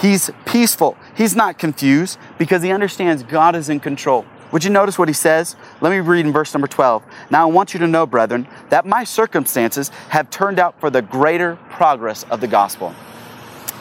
He's 0.00 0.30
peaceful. 0.46 0.96
He's 1.16 1.34
not 1.34 1.58
confused 1.58 2.18
because 2.38 2.62
he 2.62 2.70
understands 2.70 3.22
God 3.22 3.56
is 3.56 3.68
in 3.68 3.80
control. 3.80 4.24
Would 4.52 4.64
you 4.64 4.70
notice 4.70 4.98
what 4.98 5.08
he 5.08 5.14
says? 5.14 5.56
Let 5.80 5.90
me 5.90 5.98
read 5.98 6.24
in 6.24 6.32
verse 6.32 6.54
number 6.54 6.66
12. 6.66 7.02
Now 7.30 7.48
I 7.48 7.52
want 7.52 7.74
you 7.74 7.80
to 7.80 7.86
know, 7.86 8.06
brethren, 8.06 8.48
that 8.70 8.86
my 8.86 9.04
circumstances 9.04 9.90
have 10.08 10.30
turned 10.30 10.58
out 10.58 10.80
for 10.80 10.90
the 10.90 11.02
greater 11.02 11.56
progress 11.70 12.24
of 12.24 12.40
the 12.40 12.48
gospel. 12.48 12.94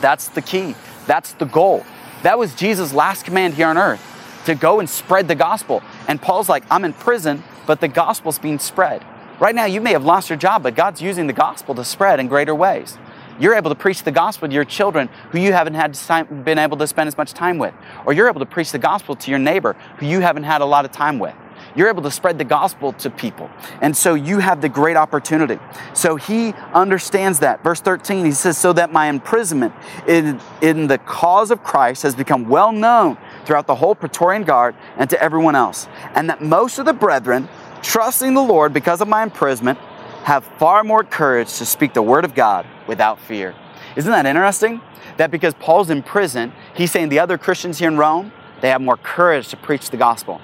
That's 0.01 0.27
the 0.29 0.41
key. 0.41 0.75
That's 1.05 1.33
the 1.33 1.45
goal. 1.45 1.85
That 2.23 2.37
was 2.37 2.53
Jesus' 2.53 2.93
last 2.93 3.23
command 3.23 3.53
here 3.53 3.67
on 3.67 3.77
earth 3.77 4.03
to 4.45 4.55
go 4.55 4.79
and 4.79 4.89
spread 4.89 5.27
the 5.27 5.35
gospel. 5.35 5.81
And 6.07 6.21
Paul's 6.21 6.49
like, 6.49 6.63
I'm 6.69 6.85
in 6.85 6.93
prison, 6.93 7.43
but 7.65 7.79
the 7.79 7.87
gospel's 7.87 8.39
being 8.39 8.59
spread. 8.59 9.05
Right 9.39 9.53
now, 9.53 9.65
you 9.65 9.81
may 9.81 9.91
have 9.91 10.03
lost 10.03 10.29
your 10.29 10.37
job, 10.37 10.63
but 10.63 10.75
God's 10.75 11.01
using 11.01 11.27
the 11.27 11.33
gospel 11.33 11.75
to 11.75 11.85
spread 11.85 12.19
in 12.19 12.27
greater 12.27 12.55
ways. 12.55 12.97
You're 13.39 13.55
able 13.55 13.69
to 13.69 13.75
preach 13.75 14.03
the 14.03 14.11
gospel 14.11 14.47
to 14.47 14.53
your 14.53 14.65
children 14.65 15.09
who 15.31 15.39
you 15.39 15.53
haven't 15.53 15.75
had 15.75 15.93
time, 15.93 16.43
been 16.43 16.57
able 16.57 16.77
to 16.77 16.87
spend 16.87 17.07
as 17.07 17.17
much 17.17 17.33
time 17.33 17.57
with. 17.57 17.73
Or 18.05 18.13
you're 18.13 18.29
able 18.29 18.39
to 18.39 18.45
preach 18.45 18.71
the 18.71 18.79
gospel 18.79 19.15
to 19.15 19.31
your 19.31 19.39
neighbor 19.39 19.73
who 19.97 20.05
you 20.05 20.19
haven't 20.21 20.43
had 20.43 20.61
a 20.61 20.65
lot 20.65 20.85
of 20.85 20.91
time 20.91 21.19
with. 21.19 21.35
You're 21.75 21.89
able 21.89 22.03
to 22.03 22.11
spread 22.11 22.37
the 22.37 22.43
gospel 22.43 22.93
to 22.93 23.09
people. 23.09 23.49
And 23.81 23.95
so 23.95 24.13
you 24.15 24.39
have 24.39 24.61
the 24.61 24.69
great 24.69 24.97
opportunity. 24.97 25.59
So 25.93 26.15
he 26.15 26.53
understands 26.73 27.39
that. 27.39 27.63
Verse 27.63 27.81
13, 27.81 28.25
he 28.25 28.31
says, 28.31 28.57
So 28.57 28.73
that 28.73 28.91
my 28.91 29.07
imprisonment 29.07 29.73
in, 30.07 30.39
in 30.61 30.87
the 30.87 30.97
cause 30.97 31.51
of 31.51 31.63
Christ 31.63 32.03
has 32.03 32.15
become 32.15 32.47
well 32.47 32.71
known 32.71 33.17
throughout 33.45 33.67
the 33.67 33.75
whole 33.75 33.95
Praetorian 33.95 34.43
Guard 34.43 34.75
and 34.97 35.09
to 35.09 35.21
everyone 35.21 35.55
else. 35.55 35.87
And 36.15 36.29
that 36.29 36.41
most 36.41 36.79
of 36.79 36.85
the 36.85 36.93
brethren, 36.93 37.47
trusting 37.81 38.33
the 38.33 38.41
Lord 38.41 38.73
because 38.73 39.01
of 39.01 39.07
my 39.07 39.23
imprisonment, 39.23 39.79
have 40.27 40.43
far 40.59 40.83
more 40.83 41.05
courage 41.05 41.53
to 41.53 41.65
speak 41.65 41.93
the 41.93 42.01
word 42.01 42.25
of 42.25 42.35
God 42.35 42.65
without 42.85 43.17
fear. 43.17 43.55
Isn't 43.95 44.11
that 44.11 44.25
interesting? 44.25 44.81
That 45.15 45.31
because 45.31 45.53
Paul's 45.53 45.89
in 45.89 46.03
prison, 46.03 46.51
he's 46.75 46.91
saying 46.91 47.07
the 47.07 47.19
other 47.19 47.37
Christians 47.37 47.79
here 47.79 47.87
in 47.87 47.95
Rome, 47.95 48.33
they 48.59 48.67
have 48.67 48.81
more 48.81 48.97
courage 48.97 49.47
to 49.47 49.55
preach 49.55 49.89
the 49.89 49.95
gospel. 49.95 50.41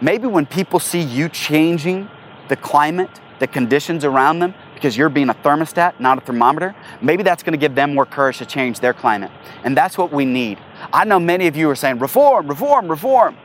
Maybe 0.00 0.26
when 0.26 0.46
people 0.46 0.80
see 0.80 1.02
you 1.02 1.28
changing 1.28 2.08
the 2.48 2.56
climate, 2.56 3.10
the 3.38 3.46
conditions 3.46 4.02
around 4.02 4.38
them, 4.38 4.54
because 4.72 4.96
you're 4.96 5.10
being 5.10 5.28
a 5.28 5.34
thermostat, 5.34 6.00
not 6.00 6.16
a 6.16 6.22
thermometer, 6.22 6.74
maybe 7.02 7.22
that's 7.22 7.42
going 7.42 7.52
to 7.52 7.58
give 7.58 7.74
them 7.74 7.94
more 7.94 8.06
courage 8.06 8.38
to 8.38 8.46
change 8.46 8.80
their 8.80 8.94
climate. 8.94 9.30
And 9.62 9.76
that's 9.76 9.98
what 9.98 10.10
we 10.10 10.24
need. 10.24 10.58
I 10.90 11.04
know 11.04 11.20
many 11.20 11.48
of 11.48 11.54
you 11.54 11.68
are 11.68 11.76
saying, 11.76 11.98
reform, 11.98 12.48
reform, 12.48 12.88
reform. 12.88 13.36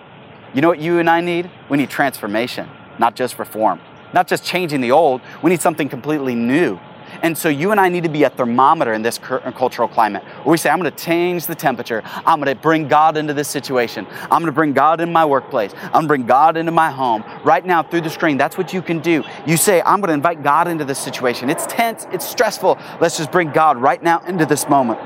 You 0.54 0.62
know 0.62 0.70
what 0.70 0.80
you 0.80 1.00
and 1.00 1.10
I 1.10 1.20
need? 1.20 1.52
We 1.68 1.76
need 1.76 1.90
transformation, 1.90 2.70
not 3.00 3.18
just 3.18 3.38
reform 3.38 3.82
not 4.14 4.28
just 4.28 4.44
changing 4.44 4.82
the 4.82 4.92
old, 4.92 5.22
we 5.42 5.50
need 5.50 5.62
something 5.62 5.90
completely 5.90 6.36
new. 6.36 6.80
And 7.22 7.38
so 7.38 7.48
you 7.48 7.72
and 7.72 7.80
I 7.80 7.90
need 7.90 8.04
to 8.04 8.10
be 8.10 8.24
a 8.24 8.30
thermometer 8.30 8.94
in 8.94 9.02
this 9.02 9.20
uh, 9.20 9.52
cultural 9.52 9.88
climate 9.88 10.24
where 10.44 10.52
we 10.52 10.58
say, 10.58 10.70
I'm 10.70 10.80
going 10.80 10.92
to 10.92 11.04
change 11.04 11.46
the 11.46 11.56
temperature. 11.56 12.02
I'm 12.26 12.42
going 12.42 12.54
to 12.54 12.62
bring 12.62 12.88
God 12.88 13.18
into 13.18 13.34
this 13.34 13.48
situation. 13.48 14.06
I'm 14.24 14.42
going 14.42 14.48
to 14.48 14.52
bring 14.52 14.74
God 14.74 15.00
in 15.00 15.12
my 15.12 15.24
workplace. 15.24 15.74
I'm 15.86 15.92
going 15.92 16.04
to 16.04 16.08
bring 16.08 16.26
God 16.26 16.58
into 16.58 16.72
my 16.72 16.92
home. 16.92 17.24
Right 17.44 17.66
now, 17.66 17.82
through 17.82 18.02
the 18.02 18.10
screen, 18.10 18.38
that's 18.38 18.58
what 18.58 18.74
you 18.74 18.82
can 18.82 19.00
do. 19.00 19.24
You 19.46 19.58
say, 19.58 19.82
I'm 19.82 20.02
going 20.02 20.10
to 20.10 20.14
invite 20.14 20.44
God 20.44 20.68
into 20.68 20.86
this 20.86 21.00
situation. 21.00 21.50
It's 21.50 21.66
tense, 21.68 22.08
it's 22.12 22.28
stressful. 22.28 22.78
Let's 23.00 23.18
just 23.18 23.32
bring 23.32 23.52
God 23.52 23.78
right 23.78 24.02
now 24.04 24.20
into 24.26 24.46
this 24.46 24.68
moment. 24.68 25.00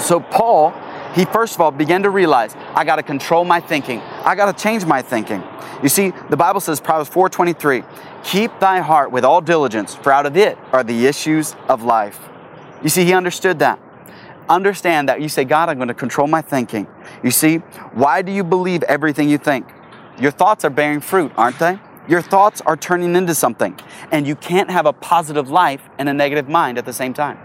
So, 0.00 0.20
Paul, 0.20 0.72
he 1.14 1.24
first 1.26 1.54
of 1.54 1.60
all 1.60 1.70
began 1.70 2.02
to 2.02 2.10
realize, 2.10 2.54
I 2.74 2.84
got 2.84 2.96
to 2.96 3.02
control 3.02 3.44
my 3.44 3.60
thinking. 3.60 4.00
I 4.24 4.34
got 4.34 4.56
to 4.56 4.62
change 4.62 4.86
my 4.86 5.02
thinking. 5.02 5.42
You 5.82 5.88
see, 5.88 6.12
the 6.30 6.36
Bible 6.36 6.60
says, 6.60 6.80
Proverbs 6.80 7.10
4.23, 7.10 7.84
Keep 8.24 8.60
thy 8.60 8.80
heart 8.80 9.10
with 9.10 9.24
all 9.24 9.40
diligence, 9.40 9.94
for 9.94 10.12
out 10.12 10.26
of 10.26 10.36
it 10.36 10.56
are 10.72 10.84
the 10.84 11.06
issues 11.06 11.56
of 11.68 11.82
life. 11.82 12.20
You 12.82 12.88
see, 12.88 13.04
he 13.04 13.12
understood 13.12 13.58
that. 13.58 13.80
Understand 14.48 15.08
that 15.08 15.20
you 15.20 15.28
say, 15.28 15.44
God, 15.44 15.68
I'm 15.68 15.76
going 15.76 15.88
to 15.88 15.94
control 15.94 16.26
my 16.26 16.40
thinking. 16.40 16.86
You 17.22 17.30
see, 17.30 17.58
why 17.94 18.22
do 18.22 18.32
you 18.32 18.44
believe 18.44 18.82
everything 18.84 19.28
you 19.28 19.38
think? 19.38 19.66
Your 20.18 20.30
thoughts 20.30 20.64
are 20.64 20.70
bearing 20.70 21.00
fruit, 21.00 21.32
aren't 21.36 21.58
they? 21.58 21.78
Your 22.08 22.22
thoughts 22.22 22.60
are 22.62 22.76
turning 22.76 23.14
into 23.16 23.34
something. 23.34 23.78
And 24.10 24.26
you 24.26 24.36
can't 24.36 24.70
have 24.70 24.86
a 24.86 24.92
positive 24.92 25.50
life 25.50 25.82
and 25.98 26.08
a 26.08 26.14
negative 26.14 26.48
mind 26.48 26.78
at 26.78 26.84
the 26.84 26.92
same 26.92 27.14
time. 27.14 27.38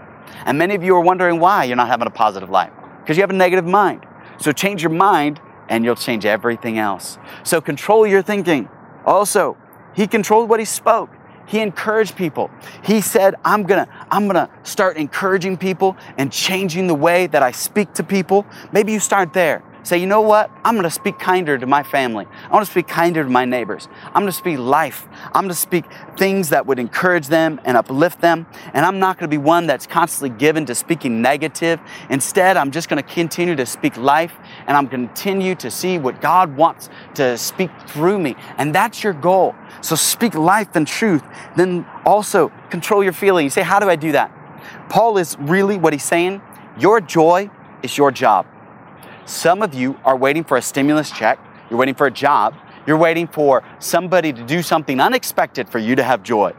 And 0.44 0.58
many 0.58 0.74
of 0.74 0.82
you 0.82 0.94
are 0.96 1.00
wondering 1.00 1.40
why 1.40 1.64
you're 1.64 1.76
not 1.76 1.88
having 1.88 2.06
a 2.06 2.10
positive 2.10 2.50
life. 2.50 2.72
Because 3.08 3.16
you 3.16 3.22
have 3.22 3.30
a 3.30 3.32
negative 3.32 3.64
mind. 3.64 4.04
So 4.38 4.52
change 4.52 4.82
your 4.82 4.90
mind 4.90 5.40
and 5.70 5.82
you'll 5.82 5.96
change 5.96 6.26
everything 6.26 6.76
else. 6.76 7.16
So 7.42 7.58
control 7.58 8.06
your 8.06 8.20
thinking. 8.20 8.68
Also, 9.06 9.56
he 9.94 10.06
controlled 10.06 10.50
what 10.50 10.60
he 10.60 10.66
spoke. 10.66 11.08
He 11.46 11.60
encouraged 11.60 12.16
people. 12.16 12.50
He 12.84 13.00
said, 13.00 13.36
I'm 13.46 13.62
gonna, 13.62 13.88
I'm 14.10 14.26
gonna 14.26 14.50
start 14.62 14.98
encouraging 14.98 15.56
people 15.56 15.96
and 16.18 16.30
changing 16.30 16.86
the 16.86 16.94
way 16.94 17.26
that 17.28 17.42
I 17.42 17.50
speak 17.50 17.94
to 17.94 18.02
people. 18.02 18.44
Maybe 18.72 18.92
you 18.92 19.00
start 19.00 19.32
there. 19.32 19.62
Say, 19.88 19.96
you 19.96 20.06
know 20.06 20.20
what? 20.20 20.50
I'm 20.66 20.74
going 20.74 20.82
to 20.82 20.90
speak 20.90 21.18
kinder 21.18 21.56
to 21.56 21.64
my 21.64 21.82
family. 21.82 22.26
I 22.50 22.52
want 22.52 22.66
to 22.66 22.70
speak 22.70 22.88
kinder 22.88 23.24
to 23.24 23.30
my 23.30 23.46
neighbors. 23.46 23.88
I'm 24.08 24.20
going 24.20 24.26
to 24.26 24.32
speak 24.32 24.58
life. 24.58 25.08
I'm 25.32 25.44
going 25.44 25.48
to 25.48 25.54
speak 25.54 25.86
things 26.18 26.50
that 26.50 26.66
would 26.66 26.78
encourage 26.78 27.28
them 27.28 27.58
and 27.64 27.74
uplift 27.74 28.20
them. 28.20 28.46
And 28.74 28.84
I'm 28.84 28.98
not 28.98 29.16
going 29.16 29.30
to 29.30 29.34
be 29.34 29.42
one 29.42 29.66
that's 29.66 29.86
constantly 29.86 30.38
given 30.38 30.66
to 30.66 30.74
speaking 30.74 31.22
negative. 31.22 31.80
Instead, 32.10 32.58
I'm 32.58 32.70
just 32.70 32.90
going 32.90 33.02
to 33.02 33.14
continue 33.14 33.56
to 33.56 33.64
speak 33.64 33.96
life 33.96 34.34
and 34.66 34.76
I'm 34.76 34.88
going 34.88 35.08
to 35.08 35.14
continue 35.14 35.54
to 35.54 35.70
see 35.70 35.96
what 35.96 36.20
God 36.20 36.54
wants 36.54 36.90
to 37.14 37.38
speak 37.38 37.70
through 37.86 38.18
me. 38.18 38.36
And 38.58 38.74
that's 38.74 39.02
your 39.02 39.14
goal. 39.14 39.54
So 39.80 39.96
speak 39.96 40.34
life 40.34 40.76
and 40.76 40.86
truth. 40.86 41.22
Then 41.56 41.86
also 42.04 42.52
control 42.68 43.02
your 43.02 43.14
feelings. 43.14 43.56
You 43.56 43.62
say, 43.62 43.66
how 43.66 43.80
do 43.80 43.88
I 43.88 43.96
do 43.96 44.12
that? 44.12 44.30
Paul 44.90 45.16
is 45.16 45.38
really 45.38 45.78
what 45.78 45.94
he's 45.94 46.04
saying. 46.04 46.42
Your 46.78 47.00
joy 47.00 47.48
is 47.82 47.96
your 47.96 48.10
job. 48.10 48.44
Some 49.28 49.60
of 49.60 49.74
you 49.74 50.00
are 50.06 50.16
waiting 50.16 50.42
for 50.42 50.56
a 50.56 50.62
stimulus 50.62 51.10
check, 51.10 51.38
you're 51.68 51.78
waiting 51.78 51.94
for 51.94 52.06
a 52.06 52.10
job, 52.10 52.54
you're 52.86 52.96
waiting 52.96 53.28
for 53.28 53.62
somebody 53.78 54.32
to 54.32 54.42
do 54.42 54.62
something 54.62 55.00
unexpected 55.00 55.68
for 55.68 55.78
you 55.78 55.94
to 55.96 56.02
have 56.02 56.22
joy. 56.22 56.54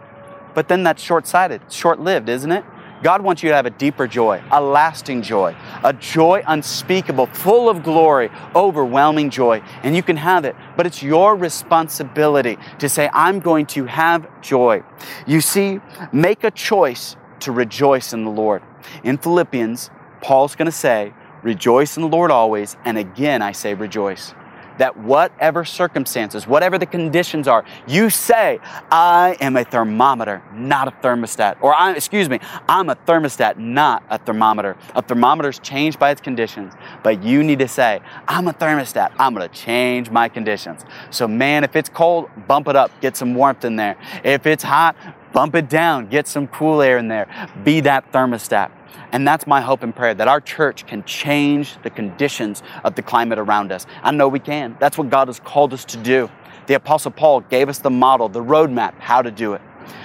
But 0.54 0.68
then 0.68 0.84
that's 0.84 1.02
short 1.02 1.26
sighted, 1.26 1.62
short 1.72 2.00
lived, 2.00 2.30
isn't 2.30 2.52
it? 2.52 2.64
God 3.02 3.24
wants 3.24 3.42
you 3.42 3.50
to 3.50 3.56
have 3.56 3.66
a 3.66 3.72
deeper 3.72 4.06
joy, 4.06 4.44
a 4.52 4.62
lasting 4.62 5.24
joy, 5.24 5.56
a 5.84 5.94
joy 5.94 6.44
unspeakable, 6.46 7.26
full 7.26 7.70
of 7.70 7.82
glory, 7.82 8.30
overwhelming 8.54 9.32
joy. 9.32 9.64
And 9.82 9.96
you 9.96 10.04
can 10.04 10.18
have 10.18 10.46
it, 10.46 10.56
but 10.78 10.86
it's 10.86 11.02
your 11.02 11.36
responsibility 11.36 12.60
to 12.78 12.88
say, 12.88 13.10
I'm 13.14 13.40
going 13.40 13.66
to 13.68 13.86
have 13.86 14.28
joy. 14.42 14.84
You 15.26 15.42
see, 15.42 15.80
make 16.12 16.44
a 16.44 16.52
choice 16.52 17.16
to 17.40 17.52
rejoice 17.52 18.14
in 18.14 18.26
the 18.26 18.32
Lord. 18.32 18.62
In 19.04 19.18
Philippians, 19.18 19.90
Paul's 20.22 20.56
going 20.56 20.68
to 20.68 20.72
say, 20.72 21.14
Rejoice 21.44 21.98
in 21.98 22.04
the 22.04 22.10
Lord 22.10 22.32
always. 22.32 22.76
And 22.86 22.98
again, 22.98 23.42
I 23.42 23.52
say 23.52 23.74
rejoice. 23.74 24.34
That 24.78 24.96
whatever 24.96 25.66
circumstances, 25.66 26.48
whatever 26.48 26.78
the 26.78 26.86
conditions 26.86 27.50
are, 27.50 27.66
you 27.86 28.10
say, 28.10 28.60
I 28.90 29.36
am 29.42 29.58
a 29.58 29.66
thermometer, 29.66 30.42
not 30.54 30.88
a 30.88 30.92
thermostat. 30.92 31.58
Or, 31.60 31.74
I, 31.74 31.92
excuse 31.92 32.30
me, 32.30 32.40
I'm 32.70 32.90
a 32.90 32.96
thermostat, 32.96 33.58
not 33.58 34.04
a 34.10 34.18
thermometer. 34.18 34.78
A 34.96 35.02
thermometer 35.02 35.50
is 35.50 35.60
changed 35.60 36.00
by 36.00 36.12
its 36.12 36.22
conditions, 36.22 36.76
but 37.04 37.22
you 37.22 37.44
need 37.44 37.60
to 37.60 37.68
say, 37.68 38.00
I'm 38.26 38.48
a 38.48 38.54
thermostat. 38.54 39.12
I'm 39.20 39.36
to 39.36 39.50
change 39.50 40.10
my 40.12 40.30
conditions. 40.30 40.86
So, 41.10 41.28
man, 41.28 41.66
if 41.66 41.76
it's 41.76 41.90
cold, 41.90 42.30
bump 42.48 42.70
it 42.70 42.78
up, 42.78 42.90
get 43.02 43.18
some 43.18 43.36
warmth 43.36 43.66
in 43.66 43.76
there. 43.76 43.98
If 44.24 44.46
it's 44.46 44.64
hot, 44.64 44.96
bump 45.34 45.56
it 45.56 45.70
down, 45.70 46.08
get 46.08 46.28
some 46.28 46.48
cool 46.48 46.82
air 46.82 46.98
in 46.98 47.08
there. 47.08 47.28
Be 47.64 47.82
that 47.82 48.12
thermostat. 48.12 48.72
And 49.12 49.28
that's 49.28 49.48
my 49.48 49.62
hope 49.62 49.84
and 49.84 49.96
prayer 49.96 50.14
that 50.14 50.28
our 50.28 50.42
church 50.42 50.86
can 50.86 51.04
change 51.04 51.82
the 51.84 51.90
conditions 51.90 52.62
of 52.84 52.96
the 52.96 53.02
climate 53.02 53.40
around 53.40 53.72
us. 53.72 53.86
I 54.04 54.12
know 54.12 54.28
we 54.28 54.40
can. 54.40 54.78
That's 54.80 54.98
what 54.98 55.10
God 55.10 55.28
has 55.28 55.40
called 55.40 55.74
us 55.74 55.86
to 55.86 55.98
do. 55.98 56.30
The 56.68 56.76
Apostle 56.76 57.12
Paul 57.12 57.42
gave 57.42 57.70
us 57.70 57.80
the 57.80 57.90
model, 57.90 58.30
the 58.30 58.44
roadmap, 58.44 58.94
how 59.00 59.22
to 59.22 59.32
do 59.32 59.54
it. 59.54 59.62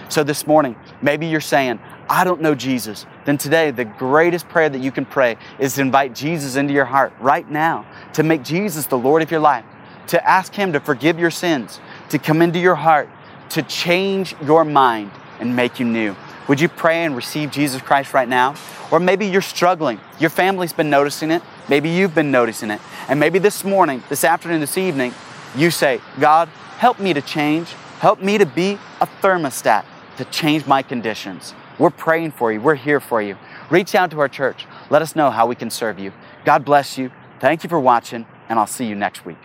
So 0.09 0.25
this 0.25 0.47
morning, 0.47 0.77
maybe 1.03 1.27
you're 1.27 1.41
saying, 1.41 1.79
I 2.09 2.25
don't 2.25 2.41
know 2.41 2.55
Jesus. 2.55 3.07
Then 3.25 3.39
today, 3.39 3.71
the 3.71 3.85
greatest 3.85 4.49
prayer 4.49 4.69
that 4.69 4.81
you 4.81 4.93
can 4.93 5.05
pray 5.05 5.37
is 5.59 5.75
to 5.75 5.81
invite 5.81 6.15
Jesus 6.15 6.57
into 6.57 6.73
your 6.73 6.85
heart 6.85 7.13
right 7.21 7.49
now, 7.51 7.87
to 8.15 8.23
make 8.23 8.43
Jesus 8.43 8.87
the 8.87 8.99
Lord 8.99 9.23
of 9.23 9.31
your 9.31 9.41
life, 9.41 9.65
to 10.09 10.29
ask 10.29 10.55
Him 10.55 10.73
to 10.73 10.81
forgive 10.81 11.19
your 11.19 11.31
sins, 11.31 11.81
to 12.11 12.19
come 12.19 12.43
into 12.43 12.59
your 12.59 12.75
heart, 12.75 13.09
to 13.51 13.63
change 13.63 14.35
your 14.43 14.65
mind 14.65 15.11
and 15.41 15.55
make 15.55 15.79
you 15.79 15.87
new. 15.87 16.17
Would 16.49 16.61
you 16.61 16.69
pray 16.69 17.05
and 17.05 17.17
receive 17.17 17.51
Jesus 17.51 17.81
Christ 17.81 18.13
right 18.13 18.29
now? 18.29 18.55
Or 18.91 19.01
maybe 19.01 19.27
you're 19.27 19.43
struggling. 19.43 19.99
Your 20.19 20.31
family's 20.31 20.73
been 20.73 20.91
noticing 20.91 21.31
it. 21.31 21.43
Maybe 21.69 21.89
you've 21.89 22.15
been 22.15 22.31
noticing 22.31 22.71
it. 22.71 22.81
And 23.09 23.19
maybe 23.19 23.39
this 23.39 23.65
morning, 23.65 24.03
this 24.09 24.25
afternoon, 24.25 24.61
this 24.61 24.77
evening, 24.77 25.15
you 25.57 25.71
say, 25.71 26.01
God, 26.21 26.49
help 26.79 27.01
me 27.01 27.15
to 27.15 27.23
change. 27.23 27.69
Help 27.99 28.21
me 28.21 28.37
to 28.39 28.47
be 28.47 28.79
a 29.01 29.07
thermostat 29.23 29.85
to 30.19 30.25
change 30.27 30.67
my 30.67 30.83
conditions. 30.83 31.55
We're 31.79 31.91
praying 31.91 32.33
for 32.33 32.53
you. 32.53 32.61
We're 32.61 32.75
here 32.75 33.01
for 33.01 33.23
you. 33.23 33.37
Reach 33.71 33.95
out 33.95 34.11
to 34.11 34.21
our 34.21 34.29
church. 34.29 34.67
Let 34.91 35.03
us 35.03 35.17
know 35.17 35.31
how 35.31 35.47
we 35.47 35.55
can 35.55 35.71
serve 35.71 35.99
you. 35.99 36.13
God 36.45 36.65
bless 36.65 36.99
you. 36.99 37.11
Thank 37.41 37.65
you 37.65 37.71
for 37.71 37.81
watching, 37.81 38.27
and 38.49 38.59
I'll 38.59 38.67
see 38.67 38.87
you 38.87 38.95
next 38.95 39.25
week. 39.25 39.39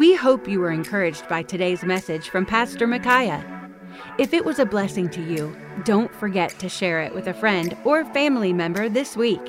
We 0.00 0.14
hope 0.14 0.48
you 0.48 0.58
were 0.60 0.70
encouraged 0.70 1.28
by 1.28 1.42
today's 1.42 1.84
message 1.84 2.30
from 2.30 2.46
Pastor 2.46 2.86
Micaiah. 2.86 3.44
If 4.16 4.32
it 4.32 4.46
was 4.46 4.58
a 4.58 4.64
blessing 4.64 5.10
to 5.10 5.20
you, 5.20 5.54
don't 5.84 6.10
forget 6.14 6.58
to 6.60 6.70
share 6.70 7.02
it 7.02 7.14
with 7.14 7.26
a 7.26 7.34
friend 7.34 7.76
or 7.84 8.06
family 8.06 8.54
member 8.54 8.88
this 8.88 9.14
week. 9.14 9.42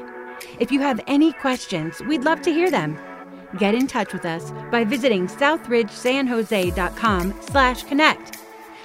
If 0.60 0.70
you 0.70 0.82
have 0.82 1.00
any 1.08 1.32
questions, 1.32 2.02
we'd 2.02 2.26
love 2.26 2.42
to 2.42 2.52
hear 2.52 2.70
them. 2.70 3.00
Get 3.60 3.76
in 3.76 3.88
touch 3.88 4.12
with 4.12 4.26
us 4.26 4.52
by 4.70 4.84
visiting 4.84 5.28
southridgesanjose.com 5.28 7.40
slash 7.44 7.84
connect. 7.84 8.38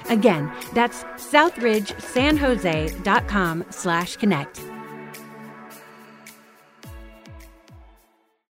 Again, 0.09 0.53
that's 0.73 1.03
southridgesanjose.com 1.17 3.65
slash 3.71 4.15
connect. 4.15 4.61